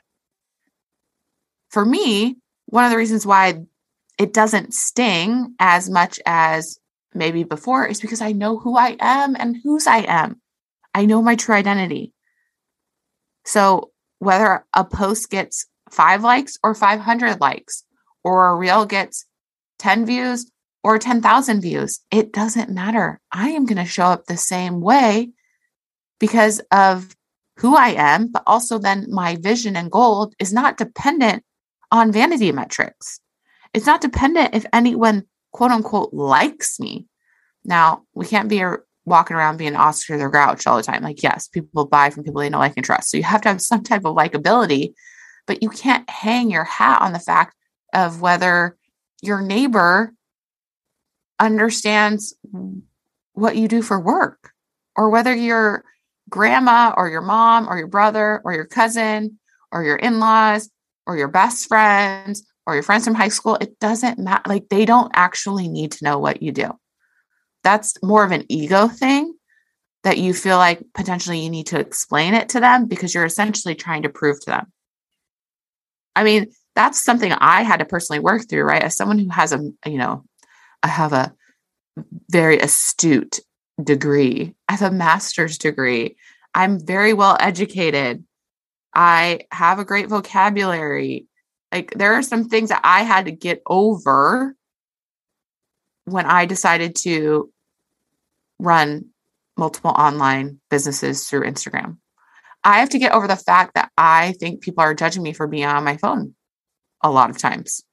For 1.69 1.85
me, 1.85 2.37
one 2.67 2.85
of 2.85 2.91
the 2.91 2.97
reasons 2.97 3.25
why 3.25 3.61
it 4.17 4.33
doesn't 4.33 4.73
sting 4.73 5.55
as 5.59 5.89
much 5.89 6.19
as 6.25 6.79
maybe 7.13 7.43
before 7.43 7.85
is 7.85 7.99
because 7.99 8.21
I 8.21 8.31
know 8.31 8.57
who 8.57 8.77
I 8.77 8.95
am 8.99 9.35
and 9.37 9.57
whose 9.63 9.87
I 9.87 9.99
am. 9.99 10.41
I 10.93 11.05
know 11.05 11.21
my 11.21 11.35
true 11.35 11.55
identity. 11.55 12.13
So 13.45 13.91
whether 14.19 14.65
a 14.73 14.83
post 14.83 15.29
gets 15.29 15.67
five 15.89 16.23
likes 16.23 16.57
or 16.63 16.73
500 16.75 17.39
likes, 17.39 17.83
or 18.23 18.49
a 18.49 18.55
reel 18.55 18.85
gets 18.85 19.25
10 19.79 20.05
views 20.05 20.51
or 20.87 20.97
10,000 20.97 21.59
views, 21.59 21.99
it 22.11 22.31
doesn't 22.31 22.69
matter. 22.69 23.19
I 23.29 23.49
am 23.49 23.65
going 23.65 23.77
to 23.77 23.83
show 23.83 24.05
up 24.05 24.25
the 24.25 24.37
same 24.37 24.79
way 24.79 25.31
because 26.17 26.61
of 26.71 27.13
who 27.57 27.75
I 27.75 27.89
am, 27.89 28.31
but 28.31 28.43
also 28.47 28.79
then 28.79 29.07
my 29.09 29.35
vision 29.35 29.75
and 29.75 29.91
goal 29.91 30.31
is 30.39 30.53
not 30.53 30.77
dependent 30.77 31.43
on 31.91 32.13
vanity 32.13 32.53
metrics. 32.53 33.19
It's 33.73 33.85
not 33.85 33.99
dependent 33.99 34.55
if 34.55 34.65
anyone 34.71 35.23
quote 35.51 35.71
unquote 35.71 36.13
likes 36.13 36.79
me. 36.79 37.05
Now, 37.65 38.03
we 38.13 38.25
can't 38.25 38.47
be 38.47 38.63
walking 39.03 39.35
around 39.35 39.57
being 39.57 39.75
Oscar 39.75 40.17
the 40.17 40.29
Grouch 40.29 40.65
all 40.65 40.77
the 40.77 40.83
time. 40.83 41.03
Like, 41.03 41.21
yes, 41.21 41.49
people 41.49 41.83
buy 41.85 42.11
from 42.11 42.23
people 42.23 42.39
they 42.39 42.49
know, 42.49 42.59
like, 42.59 42.77
and 42.77 42.85
trust. 42.85 43.09
So 43.09 43.17
you 43.17 43.23
have 43.23 43.41
to 43.41 43.49
have 43.49 43.61
some 43.61 43.83
type 43.83 44.05
of 44.05 44.15
likability, 44.15 44.93
but 45.47 45.61
you 45.61 45.69
can't 45.69 46.09
hang 46.09 46.49
your 46.49 46.63
hat 46.63 47.01
on 47.01 47.11
the 47.11 47.19
fact 47.19 47.57
of 47.93 48.21
whether 48.21 48.77
your 49.21 49.41
neighbor 49.41 50.13
understands 51.39 52.35
what 53.33 53.55
you 53.55 53.67
do 53.67 53.81
for 53.81 53.99
work 53.99 54.51
or 54.95 55.09
whether 55.09 55.33
your 55.33 55.83
grandma 56.29 56.93
or 56.97 57.09
your 57.09 57.21
mom 57.21 57.69
or 57.69 57.77
your 57.77 57.87
brother 57.87 58.41
or 58.43 58.53
your 58.53 58.65
cousin 58.65 59.37
or 59.71 59.83
your 59.83 59.95
in-laws 59.95 60.69
or 61.05 61.17
your 61.17 61.27
best 61.27 61.67
friends 61.67 62.43
or 62.65 62.73
your 62.73 62.83
friends 62.83 63.05
from 63.05 63.15
high 63.15 63.27
school 63.27 63.55
it 63.61 63.79
doesn't 63.79 64.19
matter 64.19 64.43
like 64.47 64.67
they 64.69 64.85
don't 64.85 65.11
actually 65.13 65.67
need 65.67 65.91
to 65.91 66.03
know 66.03 66.19
what 66.19 66.41
you 66.41 66.51
do 66.51 66.71
that's 67.63 67.93
more 68.03 68.23
of 68.23 68.31
an 68.31 68.45
ego 68.49 68.87
thing 68.87 69.33
that 70.07 70.17
you 70.17 70.33
feel 70.33 70.57
like 70.57 70.81
potentially 70.93 71.39
you 71.39 71.49
need 71.49 71.67
to 71.67 71.77
explain 71.77 72.33
it 72.33 72.47
to 72.47 72.61
them 72.61 72.85
because 72.85 73.13
you're 73.13 73.25
essentially 73.25 73.75
trying 73.75 74.03
to 74.03 74.09
prove 74.09 74.39
to 74.39 74.45
them. 74.45 74.71
I 76.15 76.23
mean, 76.23 76.47
that's 76.75 77.03
something 77.03 77.33
I 77.33 77.63
had 77.63 77.79
to 77.79 77.85
personally 77.85 78.19
work 78.19 78.47
through, 78.47 78.63
right? 78.63 78.81
As 78.81 78.95
someone 78.95 79.19
who 79.19 79.29
has 79.29 79.51
a, 79.51 79.57
you 79.85 79.97
know, 79.97 80.23
I 80.83 80.87
have 80.87 81.13
a 81.13 81.33
very 82.29 82.59
astute 82.59 83.39
degree. 83.81 84.55
I 84.67 84.73
have 84.73 84.91
a 84.91 84.95
master's 84.95 85.57
degree. 85.57 86.15
I'm 86.53 86.79
very 86.79 87.13
well 87.13 87.37
educated. 87.39 88.23
I 88.93 89.41
have 89.51 89.79
a 89.79 89.85
great 89.85 90.07
vocabulary. 90.07 91.27
Like 91.71 91.91
there 91.91 92.13
are 92.13 92.23
some 92.23 92.49
things 92.49 92.69
that 92.69 92.81
I 92.83 93.03
had 93.03 93.25
to 93.25 93.31
get 93.31 93.61
over 93.67 94.55
when 96.05 96.25
I 96.25 96.45
decided 96.45 96.95
to 96.97 97.51
run 98.59 99.09
multiple 99.57 99.91
online 99.91 100.59
businesses 100.69 101.27
through 101.27 101.43
Instagram. 101.43 101.97
I 102.63 102.79
have 102.79 102.89
to 102.89 102.99
get 102.99 103.11
over 103.11 103.27
the 103.27 103.35
fact 103.35 103.75
that 103.75 103.91
I 103.97 104.33
think 104.39 104.61
people 104.61 104.83
are 104.83 104.93
judging 104.93 105.23
me 105.23 105.33
for 105.33 105.47
being 105.47 105.65
on 105.65 105.83
my 105.83 105.97
phone 105.97 106.35
a 107.03 107.11
lot 107.11 107.29
of 107.29 107.37
times. 107.37 107.83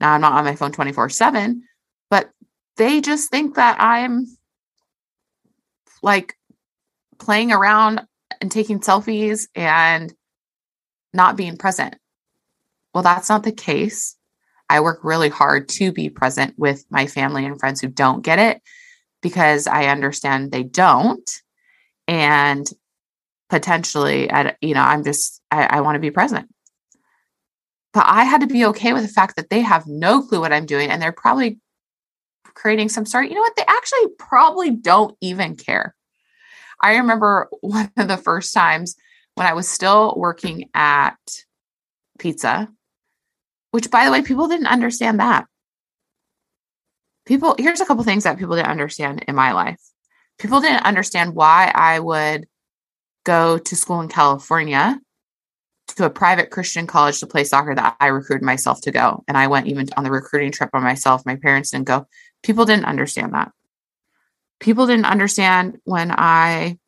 Now 0.00 0.12
I'm 0.12 0.20
not 0.20 0.34
on 0.34 0.44
my 0.44 0.56
phone 0.56 0.72
24 0.72 1.08
7, 1.08 1.62
but 1.62 1.67
they 2.78 3.00
just 3.00 3.30
think 3.30 3.56
that 3.56 3.76
I'm 3.80 4.26
like 6.02 6.34
playing 7.18 7.52
around 7.52 8.00
and 8.40 8.50
taking 8.50 8.80
selfies 8.80 9.48
and 9.54 10.14
not 11.12 11.36
being 11.36 11.56
present. 11.56 11.96
Well, 12.94 13.02
that's 13.02 13.28
not 13.28 13.42
the 13.42 13.52
case. 13.52 14.16
I 14.70 14.80
work 14.80 15.00
really 15.02 15.28
hard 15.28 15.68
to 15.70 15.92
be 15.92 16.08
present 16.08 16.54
with 16.56 16.84
my 16.90 17.06
family 17.06 17.44
and 17.44 17.58
friends 17.58 17.80
who 17.80 17.88
don't 17.88 18.22
get 18.22 18.38
it 18.38 18.62
because 19.22 19.66
I 19.66 19.86
understand 19.86 20.52
they 20.52 20.62
don't. 20.62 21.28
And 22.06 22.66
potentially, 23.50 24.30
at, 24.30 24.56
you 24.60 24.74
know, 24.74 24.82
I'm 24.82 25.04
just, 25.04 25.42
I, 25.50 25.64
I 25.64 25.80
want 25.80 25.96
to 25.96 26.00
be 26.00 26.10
present. 26.10 26.48
But 27.92 28.04
I 28.06 28.24
had 28.24 28.42
to 28.42 28.46
be 28.46 28.66
okay 28.66 28.92
with 28.92 29.02
the 29.02 29.08
fact 29.08 29.36
that 29.36 29.50
they 29.50 29.60
have 29.60 29.86
no 29.86 30.22
clue 30.22 30.40
what 30.40 30.52
I'm 30.52 30.66
doing 30.66 30.90
and 30.90 31.00
they're 31.00 31.12
probably 31.12 31.58
creating 32.58 32.88
some 32.88 33.06
story. 33.06 33.28
You 33.28 33.34
know 33.34 33.40
what? 33.40 33.56
They 33.56 33.64
actually 33.66 34.08
probably 34.18 34.70
don't 34.70 35.16
even 35.20 35.56
care. 35.56 35.94
I 36.82 36.96
remember 36.96 37.48
one 37.60 37.90
of 37.96 38.08
the 38.08 38.16
first 38.16 38.52
times 38.52 38.96
when 39.34 39.46
I 39.46 39.54
was 39.54 39.68
still 39.68 40.14
working 40.16 40.68
at 40.74 41.16
pizza, 42.18 42.68
which 43.70 43.90
by 43.90 44.04
the 44.04 44.10
way, 44.10 44.22
people 44.22 44.48
didn't 44.48 44.66
understand 44.66 45.20
that. 45.20 45.46
People, 47.26 47.54
here's 47.58 47.80
a 47.80 47.86
couple 47.86 48.02
things 48.04 48.24
that 48.24 48.38
people 48.38 48.56
didn't 48.56 48.70
understand 48.70 49.24
in 49.28 49.34
my 49.34 49.52
life. 49.52 49.80
People 50.38 50.60
didn't 50.60 50.84
understand 50.84 51.34
why 51.34 51.70
I 51.74 52.00
would 52.00 52.46
go 53.24 53.58
to 53.58 53.76
school 53.76 54.00
in 54.00 54.08
California 54.08 54.98
to 55.88 56.04
a 56.04 56.10
private 56.10 56.50
Christian 56.50 56.86
college 56.86 57.20
to 57.20 57.26
play 57.26 57.44
soccer 57.44 57.74
that 57.74 57.96
I 58.00 58.06
recruited 58.06 58.44
myself 58.44 58.80
to 58.82 58.90
go. 58.90 59.24
And 59.28 59.36
I 59.36 59.46
went 59.46 59.66
even 59.66 59.88
on 59.96 60.04
the 60.04 60.10
recruiting 60.10 60.52
trip 60.52 60.70
by 60.70 60.80
myself. 60.80 61.24
My 61.26 61.36
parents 61.36 61.70
didn't 61.70 61.86
go. 61.86 62.06
People 62.42 62.64
didn't 62.64 62.84
understand 62.86 63.34
that. 63.34 63.52
People 64.60 64.86
didn't 64.86 65.06
understand 65.06 65.78
when 65.84 66.10
I 66.10 66.78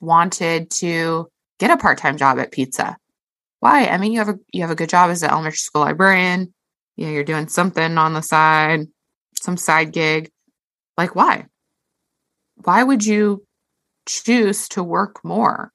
wanted 0.00 0.70
to 0.70 1.30
get 1.58 1.70
a 1.70 1.76
part-time 1.76 2.16
job 2.16 2.38
at 2.38 2.52
pizza. 2.52 2.96
Why? 3.60 3.86
I 3.86 3.96
mean, 3.98 4.12
you 4.12 4.18
have 4.18 4.28
a 4.28 4.38
you 4.52 4.62
have 4.62 4.72
a 4.72 4.74
good 4.74 4.88
job 4.88 5.10
as 5.10 5.22
an 5.22 5.30
elementary 5.30 5.56
school 5.56 5.82
librarian. 5.82 6.52
You 6.96 7.06
know, 7.06 7.12
you're 7.12 7.24
doing 7.24 7.48
something 7.48 7.96
on 7.96 8.12
the 8.12 8.20
side, 8.20 8.88
some 9.40 9.56
side 9.56 9.92
gig. 9.92 10.30
Like 10.98 11.14
why? 11.14 11.46
Why 12.64 12.82
would 12.82 13.06
you 13.06 13.46
choose 14.06 14.68
to 14.70 14.82
work 14.82 15.24
more? 15.24 15.72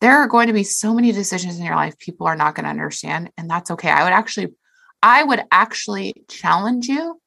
There 0.00 0.18
are 0.18 0.26
going 0.26 0.48
to 0.48 0.52
be 0.52 0.64
so 0.64 0.92
many 0.92 1.12
decisions 1.12 1.58
in 1.58 1.64
your 1.64 1.76
life 1.76 1.98
people 1.98 2.26
are 2.26 2.36
not 2.36 2.54
going 2.54 2.64
to 2.64 2.70
understand 2.70 3.30
and 3.38 3.48
that's 3.48 3.70
okay. 3.70 3.90
I 3.90 4.04
would 4.04 4.12
actually 4.12 4.54
I 5.02 5.22
would 5.22 5.44
actually 5.50 6.24
challenge 6.28 6.88
you 6.88 7.20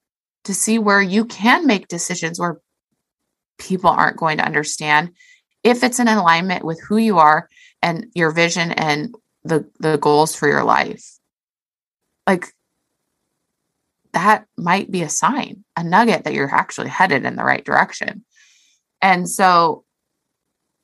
to 0.46 0.54
see 0.54 0.80
where 0.80 1.02
you 1.02 1.26
can 1.26 1.68
make 1.68 1.88
decisions 1.88 2.40
where 2.40 2.60
people 3.58 3.90
aren't 3.90 4.18
going 4.18 4.38
to 4.38 4.46
understand 4.46 5.12
if 5.64 5.84
it's 5.84 6.00
in 6.00 6.08
alignment 6.08 6.64
with 6.64 6.82
who 6.82 6.98
you 6.98 7.20
are 7.20 7.50
and 7.82 8.08
your 8.14 8.32
vision 8.32 8.72
and 8.72 9.14
the 9.44 9.70
the 9.80 9.98
goals 9.98 10.36
for 10.36 10.48
your 10.48 10.64
life. 10.64 11.06
Like 12.26 12.54
that 14.14 14.46
might 14.58 14.90
be 14.90 15.04
a 15.04 15.10
sign, 15.10 15.64
a 15.78 15.84
nugget 15.84 16.24
that 16.24 16.34
you're 16.34 16.54
actually 16.54 16.90
headed 16.90 17.26
in 17.26 17.36
the 17.36 17.44
right 17.44 17.64
direction. 17.64 18.26
And 19.02 19.30
so 19.30 19.86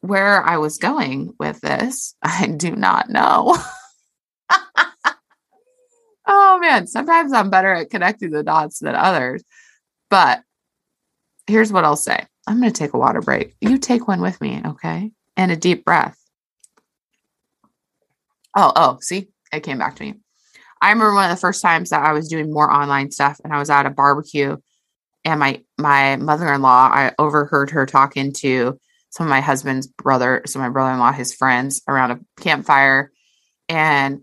where 0.01 0.43
I 0.43 0.57
was 0.57 0.77
going 0.77 1.33
with 1.39 1.59
this, 1.61 2.15
I 2.21 2.47
do 2.47 2.75
not 2.75 3.09
know. 3.09 3.57
oh 6.27 6.59
man, 6.59 6.87
sometimes 6.87 7.33
I'm 7.33 7.49
better 7.49 7.73
at 7.73 7.89
connecting 7.89 8.31
the 8.31 8.43
dots 8.43 8.79
than 8.79 8.95
others. 8.95 9.43
But 10.09 10.41
here's 11.47 11.71
what 11.71 11.85
I'll 11.85 11.95
say 11.95 12.25
I'm 12.47 12.59
going 12.59 12.71
to 12.71 12.77
take 12.77 12.93
a 12.93 12.97
water 12.97 13.21
break. 13.21 13.55
You 13.61 13.77
take 13.77 14.07
one 14.07 14.21
with 14.21 14.39
me, 14.41 14.61
okay? 14.65 15.11
And 15.37 15.51
a 15.51 15.55
deep 15.55 15.85
breath. 15.85 16.17
Oh, 18.55 18.71
oh, 18.75 18.97
see, 19.01 19.27
it 19.51 19.63
came 19.63 19.77
back 19.77 19.95
to 19.97 20.03
me. 20.03 20.15
I 20.81 20.89
remember 20.89 21.13
one 21.13 21.29
of 21.29 21.35
the 21.35 21.41
first 21.41 21.61
times 21.61 21.89
that 21.89 22.03
I 22.03 22.13
was 22.13 22.27
doing 22.27 22.53
more 22.53 22.71
online 22.71 23.11
stuff 23.11 23.39
and 23.43 23.53
I 23.53 23.59
was 23.59 23.69
at 23.69 23.85
a 23.85 23.89
barbecue 23.89 24.57
and 25.25 25.39
my 25.39 25.61
my 25.77 26.15
mother-in-law, 26.17 26.89
I 26.93 27.11
overheard 27.17 27.71
her 27.71 27.85
talking 27.85 28.31
to 28.33 28.79
some 29.09 29.25
of 29.25 29.29
my 29.29 29.41
husband's 29.41 29.87
brother, 29.87 30.43
so 30.45 30.59
my 30.59 30.69
brother-in-law, 30.69 31.13
his 31.13 31.33
friends 31.33 31.81
around 31.87 32.11
a 32.11 32.19
campfire. 32.39 33.11
And 33.67 34.21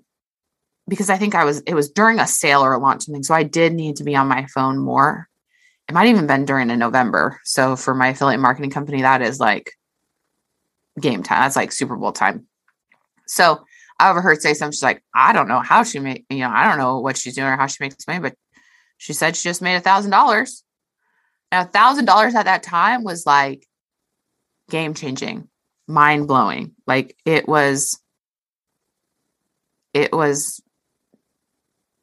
because 0.89 1.11
I 1.11 1.17
think 1.17 1.35
I 1.35 1.45
was, 1.45 1.61
it 1.61 1.75
was 1.75 1.91
during 1.91 2.19
a 2.19 2.27
sale 2.27 2.65
or 2.65 2.73
a 2.73 2.79
launch 2.79 3.05
something. 3.05 3.23
So 3.23 3.35
I 3.35 3.43
did 3.43 3.73
need 3.73 3.97
to 3.97 4.05
be 4.05 4.17
on 4.17 4.29
my 4.29 4.47
phone 4.47 4.79
more. 4.79 5.29
It 5.89 5.95
might 5.95 6.09
even 6.09 6.27
been 6.27 6.45
during 6.45 6.71
a 6.71 6.77
November. 6.77 7.41
So 7.45 7.77
for 7.77 7.95
my 7.95 8.09
affiliate 8.09 8.41
marketing 8.41 8.71
company, 8.71 9.03
that 9.03 9.23
is 9.23 9.41
like 9.41 9.73
game 11.01 11.23
time. 11.23 11.43
That's 11.43 11.57
like 11.57 11.73
Super 11.73 11.97
Bowl 11.97 12.13
time. 12.13 12.47
So 13.27 13.65
I 13.99 14.11
overheard 14.11 14.43
say 14.43 14.55
something. 14.55 14.73
She's 14.73 14.83
like, 14.83 15.03
I 15.15 15.33
don't 15.33 15.49
know 15.49 15.61
how 15.61 15.85
she 15.85 15.99
made, 15.99 16.25
you 16.29 16.39
know, 16.39 16.51
I 16.51 16.69
don't 16.69 16.79
know 16.79 17.01
what 17.01 17.17
she's 17.17 17.35
doing 17.35 17.49
or 17.49 17.57
how 17.57 17.67
she 17.67 17.79
makes 17.81 18.07
money, 18.07 18.21
but 18.21 18.35
she 18.99 19.13
said 19.13 19.37
she 19.37 19.49
just 19.49 19.63
made 19.63 19.77
a 19.77 19.81
thousand 19.81 20.11
dollars. 20.11 20.65
Now, 21.51 21.63
a 21.63 21.67
thousand 21.67 22.05
dollars 22.05 22.35
at 22.35 22.45
that 22.45 22.63
time 22.63 23.05
was 23.05 23.27
like 23.27 23.67
game 24.71 24.95
changing, 24.95 25.49
mind 25.87 26.29
blowing. 26.29 26.73
Like 26.87 27.17
it 27.25 27.47
was, 27.47 28.01
it 29.93 30.13
was 30.13 30.62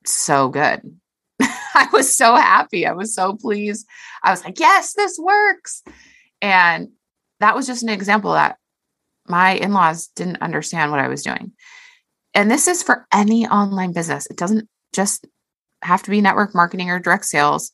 so 0.06 0.50
good. 0.50 0.82
I 1.41 1.88
was 1.94 2.15
so 2.15 2.36
happy. 2.36 2.86
I 2.86 2.91
was 2.91 3.13
so 3.13 3.36
pleased. 3.36 3.88
I 4.24 4.32
was 4.32 4.44
like, 4.44 4.60
yes, 4.60 4.94
this 4.94 5.18
works. 5.18 5.84
And 6.41 6.89
that 7.39 7.56
was 7.56 7.68
just 7.68 7.84
an 7.84 7.89
example 7.89 8.34
that 8.34 8.58
my 9.27 9.51
in 9.51 9.74
laws 9.74 10.08
didn't 10.15 10.41
understand 10.41 10.91
what 10.91 11.00
I 11.00 11.08
was 11.08 11.24
doing. 11.24 11.53
And 12.34 12.50
this 12.50 12.68
is 12.68 12.84
for 12.84 13.08
any 13.13 13.48
online 13.48 13.94
business. 13.94 14.27
It 14.27 14.38
doesn't 14.38 14.68
just 14.94 15.27
have 15.82 16.03
to 16.03 16.12
be 16.12 16.22
network 16.22 16.53
marketing 16.53 16.89
or 16.89 17.00
direct 17.00 17.25
sales. 17.25 17.72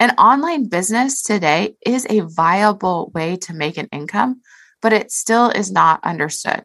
An 0.00 0.10
online 0.12 0.68
business 0.68 1.22
today 1.22 1.76
is 1.86 2.06
a 2.10 2.20
viable 2.20 3.12
way 3.14 3.36
to 3.36 3.54
make 3.54 3.78
an 3.78 3.88
income, 3.92 4.40
but 4.82 4.92
it 4.92 5.12
still 5.12 5.50
is 5.50 5.70
not 5.70 6.02
understood. 6.04 6.64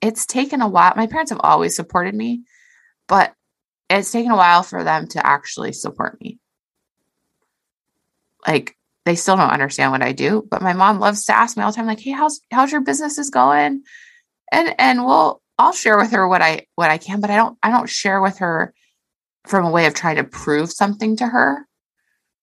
It's 0.00 0.26
taken 0.26 0.62
a 0.62 0.68
while. 0.68 0.92
My 0.96 1.06
parents 1.06 1.30
have 1.30 1.40
always 1.42 1.74
supported 1.74 2.14
me, 2.14 2.42
but 3.08 3.34
it's 3.88 4.10
taken 4.10 4.32
a 4.32 4.36
while 4.36 4.62
for 4.62 4.84
them 4.84 5.06
to 5.08 5.26
actually 5.26 5.72
support 5.72 6.20
me. 6.20 6.38
Like 8.46 8.76
they 9.04 9.14
still 9.14 9.36
don't 9.36 9.50
understand 9.50 9.92
what 9.92 10.02
I 10.02 10.12
do, 10.12 10.46
but 10.50 10.62
my 10.62 10.72
mom 10.72 10.98
loves 10.98 11.24
to 11.24 11.36
ask 11.36 11.56
me 11.56 11.62
all 11.62 11.70
the 11.70 11.76
time, 11.76 11.86
like, 11.86 12.00
"Hey, 12.00 12.10
how's 12.10 12.40
how's 12.50 12.72
your 12.72 12.80
business 12.80 13.18
is 13.18 13.30
going?" 13.30 13.82
And 14.52 14.74
and 14.78 15.04
we'll 15.04 15.42
I'll 15.58 15.72
share 15.72 15.96
with 15.96 16.12
her 16.12 16.26
what 16.28 16.42
I 16.42 16.66
what 16.74 16.90
I 16.90 16.98
can, 16.98 17.20
but 17.20 17.30
I 17.30 17.36
don't 17.36 17.58
I 17.62 17.70
don't 17.70 17.88
share 17.88 18.20
with 18.20 18.38
her 18.38 18.74
from 19.46 19.64
a 19.64 19.70
way 19.70 19.86
of 19.86 19.94
trying 19.94 20.16
to 20.16 20.24
prove 20.24 20.72
something 20.72 21.16
to 21.16 21.26
her 21.26 21.66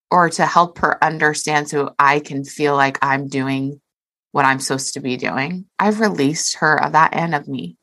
or 0.09 0.29
to 0.29 0.45
help 0.45 0.79
her 0.79 1.03
understand 1.03 1.69
so 1.69 1.93
I 1.99 2.19
can 2.19 2.43
feel 2.43 2.75
like 2.75 2.97
I'm 3.01 3.27
doing 3.27 3.81
what 4.31 4.45
I'm 4.45 4.59
supposed 4.59 4.93
to 4.93 4.99
be 4.99 5.17
doing. 5.17 5.65
I've 5.79 5.99
released 5.99 6.57
her 6.57 6.81
of 6.81 6.93
that 6.93 7.15
end 7.15 7.35
of 7.35 7.47
me. 7.47 7.77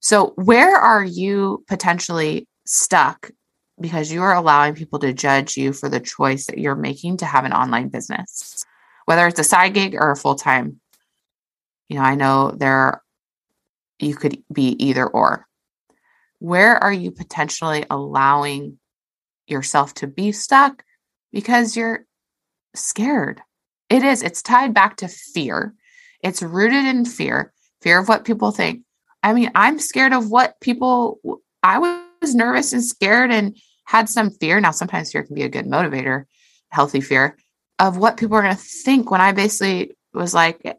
So, 0.00 0.32
where 0.36 0.76
are 0.76 1.04
you 1.04 1.64
potentially 1.66 2.46
stuck 2.66 3.30
because 3.80 4.12
you 4.12 4.22
are 4.22 4.34
allowing 4.34 4.74
people 4.74 4.98
to 5.00 5.12
judge 5.12 5.56
you 5.56 5.72
for 5.72 5.88
the 5.88 6.00
choice 6.00 6.46
that 6.46 6.58
you're 6.58 6.76
making 6.76 7.16
to 7.18 7.26
have 7.26 7.44
an 7.44 7.52
online 7.52 7.88
business, 7.88 8.64
whether 9.06 9.26
it's 9.26 9.40
a 9.40 9.44
side 9.44 9.74
gig 9.74 9.94
or 9.94 10.10
a 10.10 10.16
full 10.16 10.36
time. 10.36 10.80
You 11.88 11.96
know, 11.96 12.04
I 12.04 12.14
know 12.14 12.50
there 12.50 13.02
you 13.98 14.14
could 14.14 14.42
be 14.52 14.76
either 14.84 15.06
or. 15.06 15.46
Where 16.38 16.76
are 16.76 16.92
you 16.92 17.10
potentially 17.10 17.84
allowing 17.90 18.78
yourself 19.46 19.94
to 19.94 20.06
be 20.06 20.32
stuck 20.32 20.84
because 21.32 21.76
you're 21.76 22.06
scared? 22.74 23.40
It 23.90 24.02
is, 24.02 24.22
it's 24.22 24.42
tied 24.42 24.74
back 24.74 24.96
to 24.96 25.08
fear. 25.08 25.74
It's 26.22 26.42
rooted 26.42 26.84
in 26.84 27.04
fear 27.04 27.52
fear 27.84 27.98
of 27.98 28.08
what 28.08 28.24
people 28.24 28.50
think. 28.50 28.82
I 29.22 29.34
mean, 29.34 29.50
I'm 29.54 29.78
scared 29.78 30.14
of 30.14 30.30
what 30.30 30.58
people, 30.60 31.20
I 31.62 31.78
was 32.24 32.34
nervous 32.34 32.72
and 32.72 32.82
scared 32.82 33.30
and 33.30 33.56
had 33.84 34.08
some 34.08 34.30
fear. 34.30 34.60
Now, 34.60 34.70
sometimes 34.70 35.12
fear 35.12 35.22
can 35.22 35.34
be 35.34 35.42
a 35.42 35.48
good 35.48 35.66
motivator, 35.66 36.24
healthy 36.70 37.00
fear 37.00 37.36
of 37.78 37.98
what 37.98 38.16
people 38.16 38.36
are 38.36 38.42
going 38.42 38.56
to 38.56 38.62
think 38.62 39.10
when 39.10 39.20
I 39.20 39.32
basically 39.32 39.94
was 40.14 40.32
like 40.32 40.78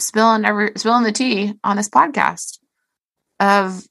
spilling 0.00 0.44
every, 0.44 0.72
spilling 0.76 1.04
the 1.04 1.12
tea 1.12 1.54
on 1.62 1.76
this 1.76 1.88
podcast 1.88 2.58
of 3.38 3.86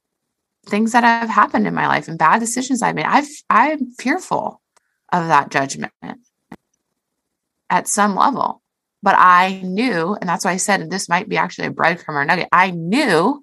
things 0.68 0.92
that 0.92 1.04
have 1.04 1.30
happened 1.30 1.68
in 1.68 1.74
my 1.74 1.88
life 1.88 2.08
and 2.08 2.20
bad 2.20 2.40
decisions 2.40 2.82
I 2.82 2.92
made. 2.92 3.06
I've, 3.06 3.30
I'm 3.50 3.92
fearful 3.92 4.62
of 5.12 5.28
that 5.28 5.52
judgment 5.52 5.94
at 7.70 7.88
some 7.88 8.16
level. 8.16 8.62
But 9.02 9.16
I 9.18 9.62
knew, 9.64 10.18
and 10.20 10.30
that's 10.30 10.46
why 10.46 10.52
I 10.52 10.58
said, 10.58 10.80
and 10.80 10.92
this 10.92 11.10
might 11.10 11.28
be 11.28 11.38
actually 11.38 11.68
a 11.68 11.72
breadcrumb 11.72 12.16
or 12.16 12.22
a 12.22 12.26
nugget. 12.26 12.48
I 12.52 12.72
knew 12.72 13.43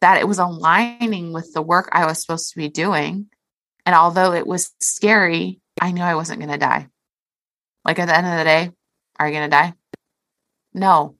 that 0.00 0.18
it 0.18 0.28
was 0.28 0.38
aligning 0.38 1.32
with 1.32 1.52
the 1.52 1.62
work 1.62 1.88
I 1.92 2.06
was 2.06 2.20
supposed 2.20 2.50
to 2.50 2.56
be 2.56 2.68
doing. 2.68 3.26
And 3.84 3.94
although 3.94 4.32
it 4.32 4.46
was 4.46 4.72
scary, 4.80 5.60
I 5.80 5.92
knew 5.92 6.02
I 6.02 6.14
wasn't 6.14 6.40
going 6.40 6.52
to 6.52 6.58
die. 6.58 6.88
Like 7.84 7.98
at 7.98 8.06
the 8.06 8.16
end 8.16 8.26
of 8.26 8.38
the 8.38 8.44
day, 8.44 8.70
are 9.18 9.28
you 9.28 9.34
going 9.34 9.50
to 9.50 9.56
die? 9.56 9.74
No. 10.74 11.16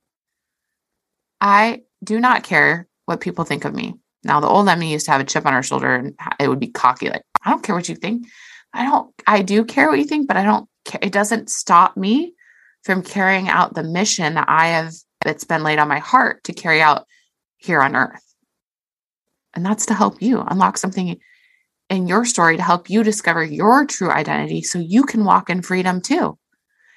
I 1.41 1.83
do 2.03 2.21
not 2.21 2.43
care 2.43 2.89
what 3.07 3.21
people 3.21 3.45
think 3.45 3.65
of 3.65 3.75
me. 3.75 3.95
Now, 4.25 4.41
the 4.41 4.49
old 4.49 4.69
Emmy 4.69 4.91
used 4.91 5.07
to 5.07 5.13
have 5.13 5.21
a 5.21 5.25
chip 5.25 5.47
on 5.47 5.53
her 5.53 5.63
shoulder 5.63 5.95
and 5.95 6.15
it 6.41 6.49
would 6.49 6.59
be 6.59 6.67
cocky, 6.67 7.09
like, 7.09 7.23
I 7.45 7.51
don't 7.51 7.63
care 7.63 7.77
what 7.77 7.89
you 7.89 7.95
think. 7.95 8.27
I 8.73 8.85
don't, 8.85 9.15
I 9.27 9.43
do 9.43 9.65
care 9.65 9.89
what 9.89 9.99
you 9.99 10.05
think, 10.05 10.27
but 10.27 10.37
I 10.37 10.43
don't 10.43 10.69
care. 10.85 10.99
It 11.01 11.13
doesn't 11.13 11.49
stop 11.49 11.97
me 11.97 12.35
from 12.83 13.03
carrying 13.03 13.49
out 13.49 13.75
the 13.75 13.85
mission 13.85 14.35
that 14.35 14.49
I 14.49 14.69
have 14.69 14.93
that's 15.25 15.45
been 15.45 15.63
laid 15.63 15.79
on 15.79 15.89
my 15.89 16.01
heart 16.01 16.45
to 16.45 16.53
carry 16.53 16.83
out 16.83 17.07
here 17.59 17.81
on 17.81 17.95
earth. 17.95 18.23
And 19.57 19.65
that's 19.65 19.87
to 19.87 19.95
help 19.95 20.21
you 20.21 20.41
unlock 20.41 20.77
something 20.77 21.19
in 21.89 22.07
your 22.07 22.25
story 22.25 22.57
to 22.57 22.63
help 22.63 22.91
you 22.91 23.03
discover 23.03 23.43
your 23.43 23.87
true 23.87 24.11
identity 24.11 24.63
so 24.63 24.79
you 24.79 25.05
can 25.05 25.25
walk 25.25 25.49
in 25.49 25.63
freedom 25.63 26.01
too. 26.01 26.39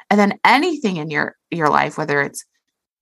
And 0.09 0.19
then 0.19 0.39
anything 0.43 0.97
in 0.97 1.09
your 1.09 1.35
your 1.49 1.69
life 1.69 1.97
whether 1.97 2.21
it's 2.21 2.45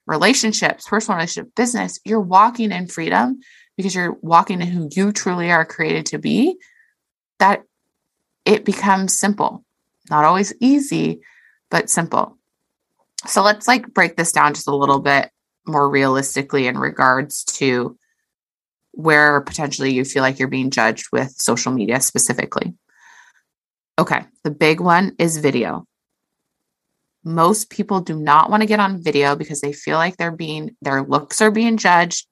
relationships, 0.06 0.88
personal 0.88 1.18
relationship, 1.18 1.56
business, 1.56 2.00
you're 2.06 2.22
walking 2.22 2.72
in 2.72 2.88
freedom 2.88 3.40
because 3.76 3.96
you're 3.96 4.18
walking 4.22 4.62
in 4.62 4.68
who 4.68 4.90
you 4.96 5.12
truly 5.12 5.52
are 5.52 5.66
created 5.66 6.06
to 6.08 6.18
be. 6.18 6.58
That 7.40 7.64
it 8.46 8.64
becomes 8.64 9.18
simple. 9.18 9.66
Not 10.10 10.24
always 10.24 10.54
easy, 10.62 11.22
but 11.70 11.90
simple. 11.90 12.38
So 13.26 13.42
let's 13.42 13.68
like 13.68 13.94
break 13.94 14.16
this 14.16 14.32
down 14.32 14.54
just 14.54 14.68
a 14.68 14.76
little 14.76 15.00
bit 15.00 15.30
more 15.66 15.90
realistically 15.90 16.68
in 16.68 16.78
regards 16.78 17.44
to 17.44 17.98
where 18.98 19.42
potentially 19.42 19.94
you 19.94 20.04
feel 20.04 20.24
like 20.24 20.40
you're 20.40 20.48
being 20.48 20.72
judged 20.72 21.08
with 21.12 21.30
social 21.38 21.72
media 21.72 22.02
specifically. 22.02 22.74
Okay, 24.00 24.26
the 24.44 24.50
big 24.50 24.80
one 24.80 25.14
is 25.20 25.38
video. 25.38 25.86
Most 27.24 27.70
people 27.70 28.02
do 28.02 28.20
not 28.20 28.50
want 28.50 28.62
to 28.62 28.68
get 28.68 28.80
on 28.80 29.04
video 29.04 29.36
because 29.36 29.62
they 29.62 29.72
feel 29.72 29.98
like 29.98 30.18
they're 30.18 30.32
being, 30.32 30.76
their 30.82 31.04
looks 31.04 31.42
are 31.42 31.52
being 31.52 31.78
judged 31.78 32.26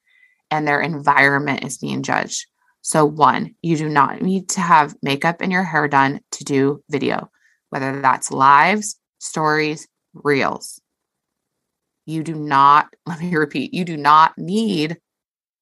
and 0.50 0.67
their 0.67 0.81
environment 0.81 1.63
is 1.63 1.77
being 1.77 2.01
judged. 2.01 2.48
So, 2.81 3.05
one, 3.05 3.53
you 3.62 3.77
do 3.77 3.88
not 3.88 4.24
need 4.24 4.50
to 4.50 4.62
have 4.62 4.95
makeup 5.03 5.41
and 5.41 5.51
your 5.51 5.63
hair 5.63 5.88
done 5.88 6.19
to 6.31 6.43
do 6.43 6.84
video, 6.89 7.29
whether 7.69 8.01
that's 8.01 8.31
lives, 8.31 9.00
stories, 9.19 9.88
reels. 10.15 10.81
You 12.07 12.24
do 12.24 12.34
not, 12.34 12.91
let 13.05 13.19
me 13.19 13.36
repeat, 13.36 13.72
you 13.72 13.86
do 13.86 13.98
not 13.98 14.36
need 14.36 14.98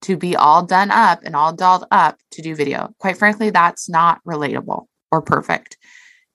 to 0.03 0.17
be 0.17 0.35
all 0.35 0.65
done 0.65 0.91
up 0.91 1.21
and 1.23 1.35
all 1.35 1.53
dolled 1.53 1.85
up 1.91 2.17
to 2.31 2.41
do 2.41 2.55
video. 2.55 2.93
Quite 2.99 3.17
frankly, 3.17 3.49
that's 3.49 3.89
not 3.89 4.21
relatable 4.25 4.85
or 5.11 5.21
perfect. 5.21 5.77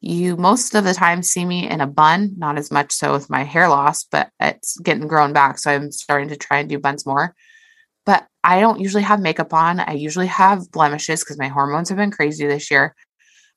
You 0.00 0.36
most 0.36 0.74
of 0.74 0.84
the 0.84 0.94
time 0.94 1.22
see 1.22 1.44
me 1.44 1.68
in 1.68 1.80
a 1.80 1.86
bun, 1.86 2.34
not 2.36 2.58
as 2.58 2.70
much 2.70 2.92
so 2.92 3.12
with 3.12 3.30
my 3.30 3.42
hair 3.42 3.68
loss, 3.68 4.04
but 4.04 4.30
it's 4.38 4.78
getting 4.78 5.08
grown 5.08 5.32
back. 5.32 5.58
So 5.58 5.70
I'm 5.70 5.90
starting 5.90 6.28
to 6.28 6.36
try 6.36 6.58
and 6.58 6.68
do 6.68 6.78
buns 6.78 7.04
more. 7.06 7.34
But 8.06 8.26
I 8.44 8.60
don't 8.60 8.80
usually 8.80 9.02
have 9.02 9.20
makeup 9.20 9.52
on. 9.52 9.80
I 9.80 9.92
usually 9.92 10.28
have 10.28 10.70
blemishes 10.70 11.22
because 11.22 11.38
my 11.38 11.48
hormones 11.48 11.88
have 11.88 11.98
been 11.98 12.10
crazy 12.10 12.46
this 12.46 12.70
year. 12.70 12.94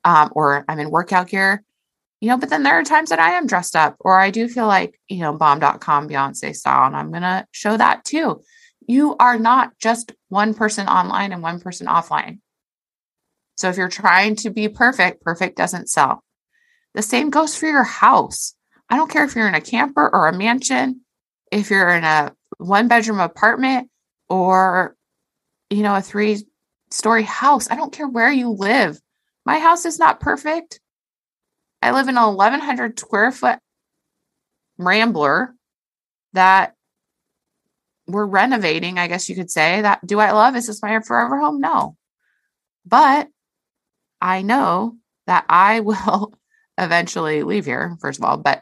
Um, 0.04 0.32
or 0.36 0.66
I'm 0.68 0.80
in 0.80 0.90
workout 0.90 1.28
gear 1.28 1.64
you 2.22 2.30
know, 2.30 2.38
but 2.38 2.50
then 2.50 2.64
there 2.64 2.76
are 2.76 2.84
times 2.84 3.10
that 3.10 3.20
I 3.20 3.32
am 3.32 3.48
dressed 3.48 3.76
up 3.76 3.98
or 4.00 4.20
I 4.20 4.30
do 4.30 4.48
feel 4.48 4.68
like, 4.68 5.00
you 5.10 5.18
know, 5.18 5.34
bomb.com 5.34 6.08
Beyonce 6.08 6.56
style, 6.56 6.86
and 6.86 6.96
I'm 6.96 7.10
going 7.10 7.24
to 7.24 7.46
show 7.52 7.76
that 7.76 8.06
too. 8.06 8.42
You 8.88 9.16
are 9.18 9.38
not 9.38 9.78
just 9.80 10.12
one 10.30 10.54
person 10.54 10.88
online 10.88 11.32
and 11.32 11.42
one 11.42 11.60
person 11.60 11.88
offline. 11.88 12.40
So 13.58 13.70
if 13.70 13.78
you're 13.78 13.90
trying 13.90 14.36
to 14.38 14.50
be 14.50 14.70
perfect, 14.70 15.22
perfect 15.22 15.58
doesn't 15.58 15.90
sell. 15.90 16.24
The 16.94 17.02
same 17.02 17.30
goes 17.30 17.56
for 17.56 17.68
your 17.68 17.84
house. 17.84 18.56
I 18.90 18.98
don't 18.98 19.10
care 19.10 19.24
if 19.24 19.36
you're 19.36 19.48
in 19.48 19.56
a 19.56 19.62
camper 19.62 20.10
or 20.12 20.28
a 20.28 20.38
mansion, 20.38 21.02
if 21.52 21.70
you're 21.70 21.90
in 21.90 22.04
a 22.04 22.34
one 22.58 22.88
bedroom 22.88 23.20
apartment 23.20 23.90
or, 24.30 24.96
you 25.70 25.84
know, 25.84 25.96
a 25.96 26.02
three 26.02 26.46
story 26.90 27.24
house. 27.24 27.70
I 27.70 27.76
don't 27.76 27.94
care 27.94 28.08
where 28.08 28.32
you 28.32 28.50
live. 28.50 29.00
My 29.46 29.60
house 29.60 29.86
is 29.86 30.00
not 30.00 30.20
perfect. 30.20 30.80
I 31.82 31.92
live 31.92 32.08
in 32.08 32.18
an 32.18 32.36
1100 32.36 33.00
square 33.00 33.32
foot 33.32 33.60
rambler 34.78 35.54
that 36.34 36.76
we're 38.12 38.26
renovating, 38.26 38.98
I 38.98 39.08
guess 39.08 39.30
you 39.30 39.36
could 39.36 39.52
say. 39.52 39.82
That 39.82 40.06
do 40.06 40.20
I 40.20 40.32
love? 40.32 40.56
Is 40.56 40.68
this 40.68 40.82
my 40.82 41.00
forever 41.02 41.40
home? 41.40 41.60
No. 41.60 41.96
But 42.86 43.28
I 44.20 44.42
know 44.42 44.98
that 45.28 45.46
I 45.50 45.80
will 45.82 46.34
eventually 46.78 47.44
leave 47.44 47.66
here, 47.66 47.98
first 48.02 48.20
of 48.20 48.26
all. 48.26 48.38
But 48.38 48.62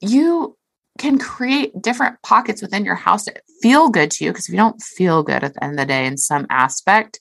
you 0.00 0.56
can 0.98 1.18
create 1.18 1.80
different 1.80 2.20
pockets 2.22 2.60
within 2.60 2.84
your 2.84 2.94
house 2.94 3.24
that 3.24 3.42
feel 3.62 3.88
good 3.88 4.10
to 4.12 4.24
you. 4.24 4.30
Because 4.30 4.48
if 4.48 4.52
you 4.52 4.58
don't 4.58 4.82
feel 4.82 5.22
good 5.22 5.44
at 5.44 5.54
the 5.54 5.64
end 5.64 5.72
of 5.72 5.78
the 5.78 5.86
day 5.86 6.06
in 6.06 6.16
some 6.16 6.46
aspect, 6.50 7.20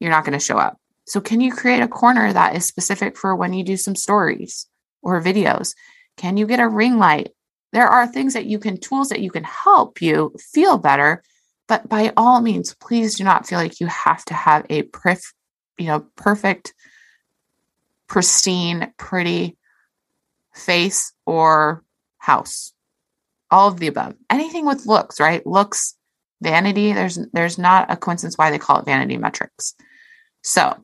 you're 0.00 0.10
not 0.10 0.24
going 0.24 0.38
to 0.38 0.44
show 0.44 0.58
up. 0.58 0.78
So, 1.06 1.20
can 1.20 1.40
you 1.40 1.52
create 1.52 1.82
a 1.82 1.88
corner 1.88 2.32
that 2.32 2.56
is 2.56 2.66
specific 2.66 3.16
for 3.16 3.34
when 3.36 3.52
you 3.52 3.64
do 3.64 3.76
some 3.76 3.94
stories 3.94 4.66
or 5.02 5.22
videos? 5.22 5.74
Can 6.16 6.36
you 6.36 6.46
get 6.46 6.60
a 6.60 6.68
ring 6.68 6.98
light? 6.98 7.30
There 7.76 7.86
are 7.86 8.06
things 8.06 8.32
that 8.32 8.46
you 8.46 8.58
can, 8.58 8.78
tools 8.78 9.10
that 9.10 9.20
you 9.20 9.30
can 9.30 9.44
help 9.44 10.00
you 10.00 10.34
feel 10.40 10.78
better. 10.78 11.22
But 11.68 11.90
by 11.90 12.10
all 12.16 12.40
means, 12.40 12.74
please 12.74 13.16
do 13.16 13.22
not 13.22 13.46
feel 13.46 13.58
like 13.58 13.80
you 13.80 13.86
have 13.86 14.24
to 14.24 14.32
have 14.32 14.64
a 14.70 14.84
perf- 14.84 15.34
you 15.76 15.88
know, 15.88 16.06
perfect, 16.16 16.72
pristine, 18.08 18.94
pretty 18.96 19.58
face 20.54 21.12
or 21.26 21.84
house. 22.16 22.72
All 23.50 23.68
of 23.68 23.78
the 23.78 23.88
above. 23.88 24.14
Anything 24.30 24.64
with 24.64 24.86
looks, 24.86 25.20
right? 25.20 25.46
Looks, 25.46 25.96
vanity. 26.40 26.94
There's 26.94 27.18
there's 27.34 27.58
not 27.58 27.90
a 27.90 27.96
coincidence 27.98 28.38
why 28.38 28.50
they 28.50 28.58
call 28.58 28.78
it 28.78 28.86
vanity 28.86 29.18
metrics. 29.18 29.74
So 30.42 30.82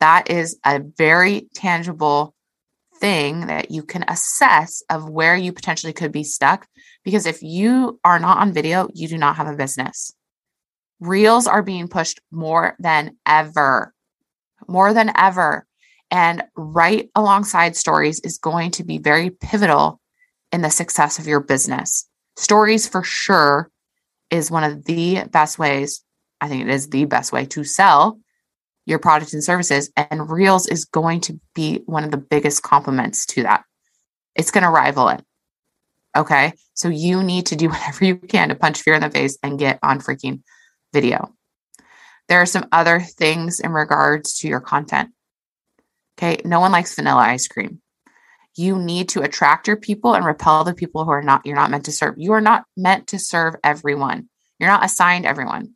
that 0.00 0.30
is 0.30 0.58
a 0.66 0.80
very 0.80 1.48
tangible 1.54 2.34
thing 2.98 3.46
that 3.46 3.70
you 3.70 3.82
can 3.82 4.04
assess 4.08 4.82
of 4.90 5.08
where 5.08 5.36
you 5.36 5.52
potentially 5.52 5.92
could 5.92 6.12
be 6.12 6.24
stuck. 6.24 6.66
Because 7.04 7.26
if 7.26 7.42
you 7.42 8.00
are 8.04 8.18
not 8.18 8.38
on 8.38 8.52
video, 8.52 8.88
you 8.94 9.08
do 9.08 9.18
not 9.18 9.36
have 9.36 9.46
a 9.46 9.56
business. 9.56 10.12
Reels 11.00 11.46
are 11.46 11.62
being 11.62 11.88
pushed 11.88 12.20
more 12.30 12.74
than 12.78 13.16
ever, 13.24 13.94
more 14.66 14.92
than 14.92 15.12
ever. 15.16 15.66
And 16.10 16.42
right 16.56 17.10
alongside 17.14 17.76
stories 17.76 18.20
is 18.20 18.38
going 18.38 18.72
to 18.72 18.84
be 18.84 18.98
very 18.98 19.30
pivotal 19.30 20.00
in 20.52 20.62
the 20.62 20.70
success 20.70 21.18
of 21.18 21.26
your 21.26 21.40
business. 21.40 22.08
Stories 22.36 22.88
for 22.88 23.02
sure 23.02 23.70
is 24.30 24.50
one 24.50 24.64
of 24.64 24.84
the 24.84 25.24
best 25.30 25.58
ways. 25.58 26.02
I 26.40 26.48
think 26.48 26.62
it 26.62 26.70
is 26.70 26.88
the 26.88 27.04
best 27.04 27.32
way 27.32 27.46
to 27.46 27.64
sell 27.64 28.18
your 28.88 28.98
products 28.98 29.34
and 29.34 29.44
services. 29.44 29.90
And 29.96 30.30
Reels 30.30 30.66
is 30.66 30.86
going 30.86 31.20
to 31.22 31.38
be 31.54 31.82
one 31.84 32.04
of 32.04 32.10
the 32.10 32.16
biggest 32.16 32.62
complements 32.62 33.26
to 33.26 33.42
that. 33.42 33.64
It's 34.34 34.50
going 34.50 34.64
to 34.64 34.70
rival 34.70 35.10
it. 35.10 35.22
Okay. 36.16 36.54
So 36.72 36.88
you 36.88 37.22
need 37.22 37.46
to 37.46 37.56
do 37.56 37.68
whatever 37.70 38.04
you 38.04 38.16
can 38.16 38.48
to 38.48 38.54
punch 38.54 38.80
fear 38.80 38.94
in 38.94 39.02
the 39.02 39.10
face 39.10 39.36
and 39.42 39.58
get 39.58 39.78
on 39.82 40.00
freaking 40.00 40.42
video. 40.92 41.34
There 42.28 42.40
are 42.40 42.46
some 42.46 42.66
other 42.72 43.00
things 43.00 43.60
in 43.60 43.72
regards 43.72 44.38
to 44.38 44.48
your 44.48 44.60
content. 44.60 45.10
Okay. 46.18 46.40
No 46.44 46.60
one 46.60 46.72
likes 46.72 46.94
vanilla 46.94 47.20
ice 47.20 47.46
cream. 47.46 47.82
You 48.56 48.78
need 48.78 49.10
to 49.10 49.22
attract 49.22 49.68
your 49.68 49.76
people 49.76 50.14
and 50.14 50.24
repel 50.24 50.64
the 50.64 50.74
people 50.74 51.04
who 51.04 51.10
are 51.10 51.22
not, 51.22 51.44
you're 51.44 51.54
not 51.54 51.70
meant 51.70 51.84
to 51.84 51.92
serve. 51.92 52.14
You 52.16 52.32
are 52.32 52.40
not 52.40 52.64
meant 52.76 53.08
to 53.08 53.18
serve 53.18 53.54
everyone. 53.62 54.30
You're 54.58 54.70
not 54.70 54.84
assigned 54.84 55.26
everyone. 55.26 55.74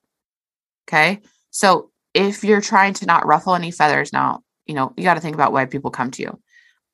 Okay. 0.88 1.20
So 1.50 1.91
if 2.14 2.44
you're 2.44 2.60
trying 2.60 2.94
to 2.94 3.06
not 3.06 3.26
ruffle 3.26 3.54
any 3.54 3.70
feathers 3.70 4.12
now, 4.12 4.42
you 4.66 4.74
know, 4.74 4.92
you 4.96 5.04
got 5.04 5.14
to 5.14 5.20
think 5.20 5.34
about 5.34 5.52
why 5.52 5.64
people 5.64 5.90
come 5.90 6.10
to 6.12 6.22
you. 6.22 6.40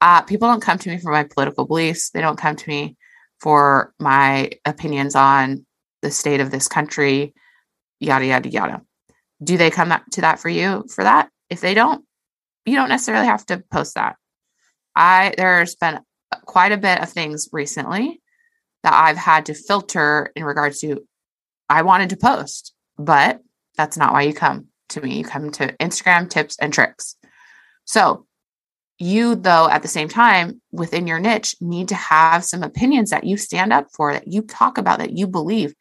Uh, 0.00 0.22
people 0.22 0.48
don't 0.48 0.62
come 0.62 0.78
to 0.78 0.88
me 0.88 0.98
for 0.98 1.10
my 1.10 1.24
political 1.24 1.66
beliefs. 1.66 2.10
They 2.10 2.20
don't 2.20 2.38
come 2.38 2.56
to 2.56 2.68
me 2.68 2.96
for 3.40 3.92
my 3.98 4.50
opinions 4.64 5.14
on 5.14 5.66
the 6.02 6.10
state 6.10 6.40
of 6.40 6.50
this 6.50 6.68
country, 6.68 7.34
yada, 7.98 8.26
yada, 8.26 8.48
yada. 8.48 8.82
Do 9.42 9.56
they 9.56 9.70
come 9.70 9.92
to 10.12 10.20
that 10.20 10.38
for 10.38 10.48
you 10.48 10.84
for 10.94 11.04
that? 11.04 11.30
If 11.50 11.60
they 11.60 11.74
don't, 11.74 12.04
you 12.64 12.76
don't 12.76 12.88
necessarily 12.88 13.26
have 13.26 13.44
to 13.46 13.62
post 13.72 13.94
that. 13.94 14.16
I, 14.94 15.34
there's 15.36 15.74
been 15.76 16.00
quite 16.44 16.72
a 16.72 16.76
bit 16.76 17.00
of 17.00 17.08
things 17.08 17.48
recently 17.52 18.20
that 18.82 18.92
I've 18.92 19.16
had 19.16 19.46
to 19.46 19.54
filter 19.54 20.32
in 20.36 20.44
regards 20.44 20.80
to 20.80 21.04
I 21.68 21.82
wanted 21.82 22.10
to 22.10 22.16
post, 22.16 22.72
but 22.96 23.40
that's 23.76 23.96
not 23.96 24.12
why 24.12 24.22
you 24.22 24.32
come 24.32 24.68
to 24.90 25.00
me. 25.00 25.18
You 25.18 25.24
come 25.24 25.50
to 25.52 25.76
Instagram 25.78 26.28
tips 26.28 26.56
and 26.60 26.72
tricks. 26.72 27.16
So, 27.84 28.26
you, 28.98 29.36
though, 29.36 29.68
at 29.68 29.82
the 29.82 29.88
same 29.88 30.08
time, 30.08 30.60
within 30.72 31.06
your 31.06 31.20
niche, 31.20 31.54
need 31.60 31.88
to 31.88 31.94
have 31.94 32.44
some 32.44 32.62
opinions 32.62 33.10
that 33.10 33.24
you 33.24 33.36
stand 33.36 33.72
up 33.72 33.86
for, 33.94 34.12
that 34.12 34.26
you 34.26 34.42
talk 34.42 34.76
about, 34.76 34.98
that 34.98 35.16
you 35.16 35.28
believe. 35.28 35.74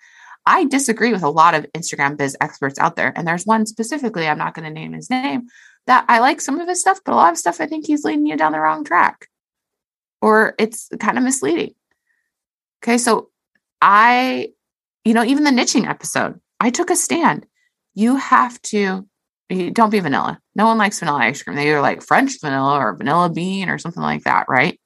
I 0.45 0.65
disagree 0.65 1.11
with 1.11 1.23
a 1.23 1.29
lot 1.29 1.55
of 1.55 1.65
Instagram 1.75 2.15
biz 2.15 2.37
experts 2.39 2.79
out 2.79 2.95
there. 2.95 3.11
And 3.15 3.27
there's 3.27 3.45
one 3.45 3.65
specifically, 3.65 4.27
I'm 4.27 4.37
not 4.37 4.53
going 4.53 4.65
to 4.65 4.71
name 4.71 4.93
his 4.93 5.09
name, 5.09 5.47
that 5.87 6.05
I 6.07 6.19
like 6.19 6.41
some 6.41 6.59
of 6.59 6.67
his 6.67 6.79
stuff, 6.79 6.99
but 7.03 7.13
a 7.13 7.15
lot 7.15 7.31
of 7.31 7.39
stuff 7.39 7.59
I 7.59 7.65
think 7.65 7.87
he's 7.87 8.03
leading 8.03 8.27
you 8.27 8.37
down 8.37 8.51
the 8.51 8.59
wrong 8.59 8.83
track 8.83 9.27
or 10.21 10.55
it's 10.57 10.89
kind 10.99 11.17
of 11.17 11.23
misleading. 11.23 11.73
Okay. 12.83 12.97
So 12.97 13.29
I, 13.81 14.49
you 15.03 15.13
know, 15.13 15.23
even 15.23 15.43
the 15.43 15.51
niching 15.51 15.87
episode, 15.87 16.39
I 16.59 16.69
took 16.69 16.89
a 16.89 16.95
stand. 16.95 17.45
You 17.97 18.17
have 18.17 18.61
to, 18.73 19.07
don't 19.49 19.89
be 19.89 19.99
vanilla. 19.99 20.39
No 20.55 20.67
one 20.67 20.77
likes 20.77 20.99
vanilla 20.99 21.17
ice 21.17 21.41
cream. 21.41 21.55
They 21.55 21.69
either 21.69 21.81
like 21.81 22.03
French 22.03 22.39
vanilla 22.39 22.77
or 22.77 22.95
vanilla 22.95 23.27
bean 23.27 23.69
or 23.69 23.79
something 23.79 24.03
like 24.03 24.23
that, 24.25 24.45
right? 24.47 24.79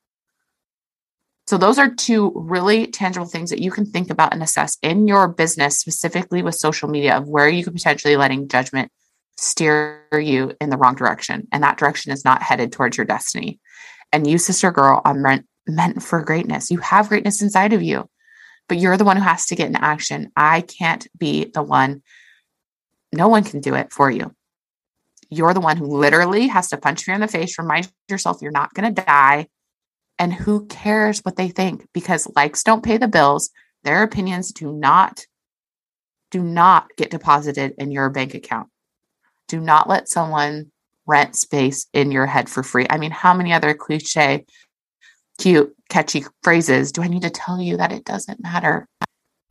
So, 1.46 1.58
those 1.58 1.78
are 1.78 1.94
two 1.94 2.32
really 2.34 2.88
tangible 2.88 3.26
things 3.26 3.50
that 3.50 3.62
you 3.62 3.70
can 3.70 3.86
think 3.86 4.10
about 4.10 4.34
and 4.34 4.42
assess 4.42 4.78
in 4.82 5.10
your 5.10 5.28
business, 5.28 5.78
specifically 5.78 6.42
with 6.42 6.56
social 6.56 6.88
media, 6.88 7.18
of 7.18 7.28
where 7.28 7.50
you 7.50 7.66
could 7.66 7.74
potentially 7.74 8.16
letting 8.16 8.48
judgment 8.48 8.90
steer 9.36 10.08
you 10.14 10.54
in 10.62 10.70
the 10.70 10.78
wrong 10.78 10.96
direction. 10.96 11.50
And 11.52 11.64
that 11.64 11.78
direction 11.78 12.14
is 12.14 12.24
not 12.24 12.42
headed 12.42 12.72
towards 12.72 12.96
your 12.96 13.06
destiny. 13.06 13.60
And 14.14 14.26
you, 14.26 14.38
sister 14.38 14.72
girl, 14.72 15.02
are 15.04 15.14
meant, 15.14 15.46
meant 15.68 16.02
for 16.02 16.24
greatness. 16.24 16.72
You 16.72 16.78
have 16.78 17.10
greatness 17.10 17.42
inside 17.42 17.74
of 17.74 17.82
you, 17.82 18.10
but 18.70 18.78
you're 18.78 18.96
the 18.96 19.04
one 19.04 19.18
who 19.18 19.24
has 19.24 19.48
to 19.48 19.56
get 19.56 19.68
in 19.68 19.76
action. 19.76 20.32
I 20.38 20.62
can't 20.62 21.06
be 21.18 21.52
the 21.54 21.64
one, 21.64 22.04
no 23.12 23.28
one 23.28 23.44
can 23.44 23.62
do 23.62 23.76
it 23.76 23.92
for 23.92 24.10
you. 24.10 24.34
You're 25.30 25.54
the 25.54 25.62
one 25.62 25.78
who 25.78 25.86
literally 25.86 26.48
has 26.48 26.70
to 26.70 26.78
punch 26.78 27.08
you 27.08 27.14
in 27.14 27.22
the 27.22 27.28
face, 27.28 27.58
remind 27.58 27.92
yourself 28.10 28.42
you're 28.42 28.52
not 28.52 28.74
going 28.74 28.94
to 28.94 29.02
die. 29.02 29.48
And 30.20 30.34
who 30.34 30.68
cares 30.68 31.20
what 31.22 31.36
they 31.36 31.50
think? 31.50 31.88
Because 31.94 32.28
likes 32.36 32.64
don't 32.64 32.84
pay 32.84 32.98
the 32.98 33.08
bills. 33.08 33.50
Their 33.84 34.04
opinions 34.04 34.52
do 34.52 34.72
not, 34.72 35.26
do 36.30 36.44
not 36.44 36.90
get 36.96 37.10
deposited 37.10 37.74
in 37.78 37.92
your 37.92 38.10
bank 38.10 38.36
account. 38.36 38.70
Do 39.48 39.60
not 39.60 39.90
let 39.90 40.10
someone 40.10 40.72
rent 41.08 41.36
space 41.36 41.88
in 41.94 42.12
your 42.12 42.26
head 42.26 42.50
for 42.50 42.62
free. 42.62 42.86
I 42.90 42.98
mean, 42.98 43.12
how 43.12 43.34
many 43.34 43.52
other 43.52 43.74
cliche, 43.74 44.46
cute, 45.40 45.76
catchy 45.90 46.24
phrases 46.44 46.92
do 46.92 47.02
I 47.02 47.08
need 47.08 47.24
to 47.24 47.30
tell 47.30 47.60
you 47.60 47.78
that 47.78 47.92
it 47.92 48.06
doesn't 48.06 48.44
matter? 48.44 48.88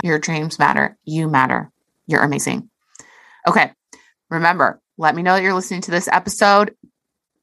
Your 0.03 0.19
dreams 0.19 0.59
matter. 0.59 0.97
You 1.05 1.29
matter. 1.29 1.71
You're 2.07 2.23
amazing. 2.23 2.70
Okay. 3.47 3.73
Remember, 4.31 4.81
let 4.99 5.15
me 5.15 5.23
know 5.23 5.35
that 5.35 5.43
you're 5.43 5.55
listening 5.55 5.81
to 5.83 5.91
this 5.91 6.09
episode. 6.09 6.75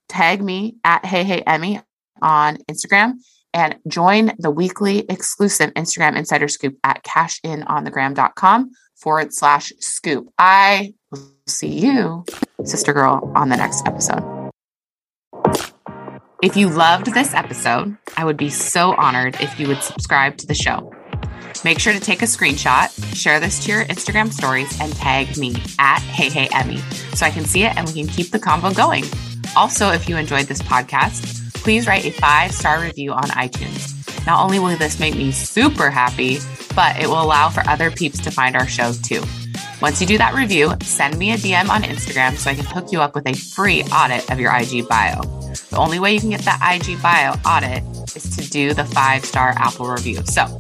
Tag 0.08 0.42
me 0.42 0.78
at 0.84 1.06
Hey 1.06 1.24
Hey 1.24 1.42
Emmy 1.42 1.82
on 2.22 2.58
Instagram 2.70 3.16
and 3.54 3.78
join 3.88 4.32
the 4.38 4.52
weekly 4.52 5.00
exclusive 5.10 5.74
Instagram 5.74 6.16
insider 6.16 6.48
scoop 6.48 6.78
at 6.84 7.04
cashinonthegram.com 7.04 8.72
forward 8.96 9.34
slash 9.34 9.72
scoop. 9.80 10.30
I 10.38 10.94
will 11.12 11.34
see 11.48 11.80
you, 11.80 12.26
sister 12.64 12.94
girl, 12.94 13.32
on 13.36 13.50
the 13.50 13.58
next 13.58 13.86
episode. 13.88 14.52
If 16.44 16.56
you 16.56 16.70
loved 16.70 17.14
this 17.14 17.34
episode, 17.34 17.98
I 18.16 18.24
would 18.24 18.38
be 18.38 18.50
so 18.50 18.94
honored 18.96 19.36
if 19.42 19.60
you 19.60 19.68
would 19.68 19.82
subscribe 19.82 20.38
to 20.38 20.48
the 20.48 20.54
show. 20.54 20.92
Make 21.64 21.80
sure 21.80 21.94
to 21.94 22.00
take 22.00 22.22
a 22.22 22.26
screenshot, 22.26 22.90
share 23.16 23.40
this 23.40 23.64
to 23.66 23.72
your 23.72 23.86
Instagram 23.86 24.32
stories, 24.32 24.80
and 24.80 24.96
tag 24.96 25.38
me 25.38 25.56
at 25.80 26.00
Hey 26.00 26.30
Hey 26.30 26.48
Emmy 26.54 26.78
so 27.16 27.26
I 27.26 27.32
can 27.32 27.46
see 27.46 27.64
it 27.64 27.76
and 27.76 27.88
we 27.88 27.94
can 27.94 28.08
keep 28.08 28.32
the 28.32 28.40
convo 28.40 28.76
going. 28.76 29.04
Also, 29.56 29.90
if 29.90 30.08
you 30.08 30.18
enjoyed 30.18 30.46
this 30.46 30.62
podcast, 30.62 31.54
please 31.56 31.88
write 31.88 32.06
a 32.06 32.12
five 32.12 32.52
star 32.52 32.82
review 32.82 33.12
on 33.12 33.24
iTunes. 33.30 33.94
Not 34.26 34.44
only 34.44 34.60
will 34.60 34.78
this 34.78 35.00
make 35.00 35.16
me 35.16 35.32
super 35.32 35.90
happy, 35.90 36.40
but 36.76 37.00
it 37.00 37.08
will 37.08 37.22
allow 37.22 37.50
for 37.50 37.68
other 37.68 37.90
peeps 37.90 38.20
to 38.20 38.32
find 38.32 38.56
our 38.56 38.68
show 38.68 38.94
too. 38.94 39.24
Once 39.82 40.02
you 40.02 40.08
do 40.08 40.18
that 40.18 40.34
review, 40.34 40.74
send 40.82 41.18
me 41.18 41.32
a 41.32 41.38
DM 41.38 41.70
on 41.70 41.84
Instagram 41.84 42.36
so 42.36 42.50
I 42.50 42.56
can 42.56 42.66
hook 42.66 42.92
you 42.92 43.02
up 43.02 43.16
with 43.16 43.28
a 43.28 43.34
free 43.34 43.84
audit 43.84 44.30
of 44.32 44.40
your 44.40 44.56
IG 44.56 44.88
bio. 44.88 45.22
The 45.70 45.78
only 45.78 46.00
way 46.00 46.14
you 46.14 46.20
can 46.20 46.30
get 46.30 46.42
that 46.42 46.60
IG 46.62 47.02
bio 47.02 47.34
audit 47.46 47.84
is 48.16 48.36
to 48.38 48.50
do 48.50 48.74
the 48.74 48.86
five 48.86 49.26
star 49.26 49.54
Apple 49.58 49.88
review. 49.88 50.22
So 50.26 50.58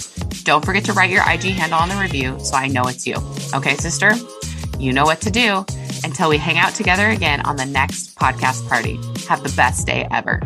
don't 0.47 0.63
forget 0.63 0.85
to 0.85 0.93
write 0.93 1.09
your 1.09 1.29
IG 1.29 1.43
handle 1.43 1.77
on 1.77 1.89
the 1.89 1.95
review 1.97 2.39
so 2.39 2.55
I 2.55 2.67
know 2.67 2.87
it's 2.87 3.05
you. 3.05 3.15
Okay, 3.53 3.75
sister? 3.75 4.13
You 4.79 4.93
know 4.93 5.03
what 5.03 5.19
to 5.21 5.29
do. 5.29 5.65
Until 6.05 6.29
we 6.29 6.37
hang 6.37 6.57
out 6.57 6.73
together 6.73 7.09
again 7.09 7.41
on 7.41 7.57
the 7.57 7.65
next 7.65 8.15
podcast 8.15 8.65
party, 8.69 8.97
have 9.27 9.43
the 9.43 9.53
best 9.57 9.85
day 9.85 10.07
ever. 10.09 10.39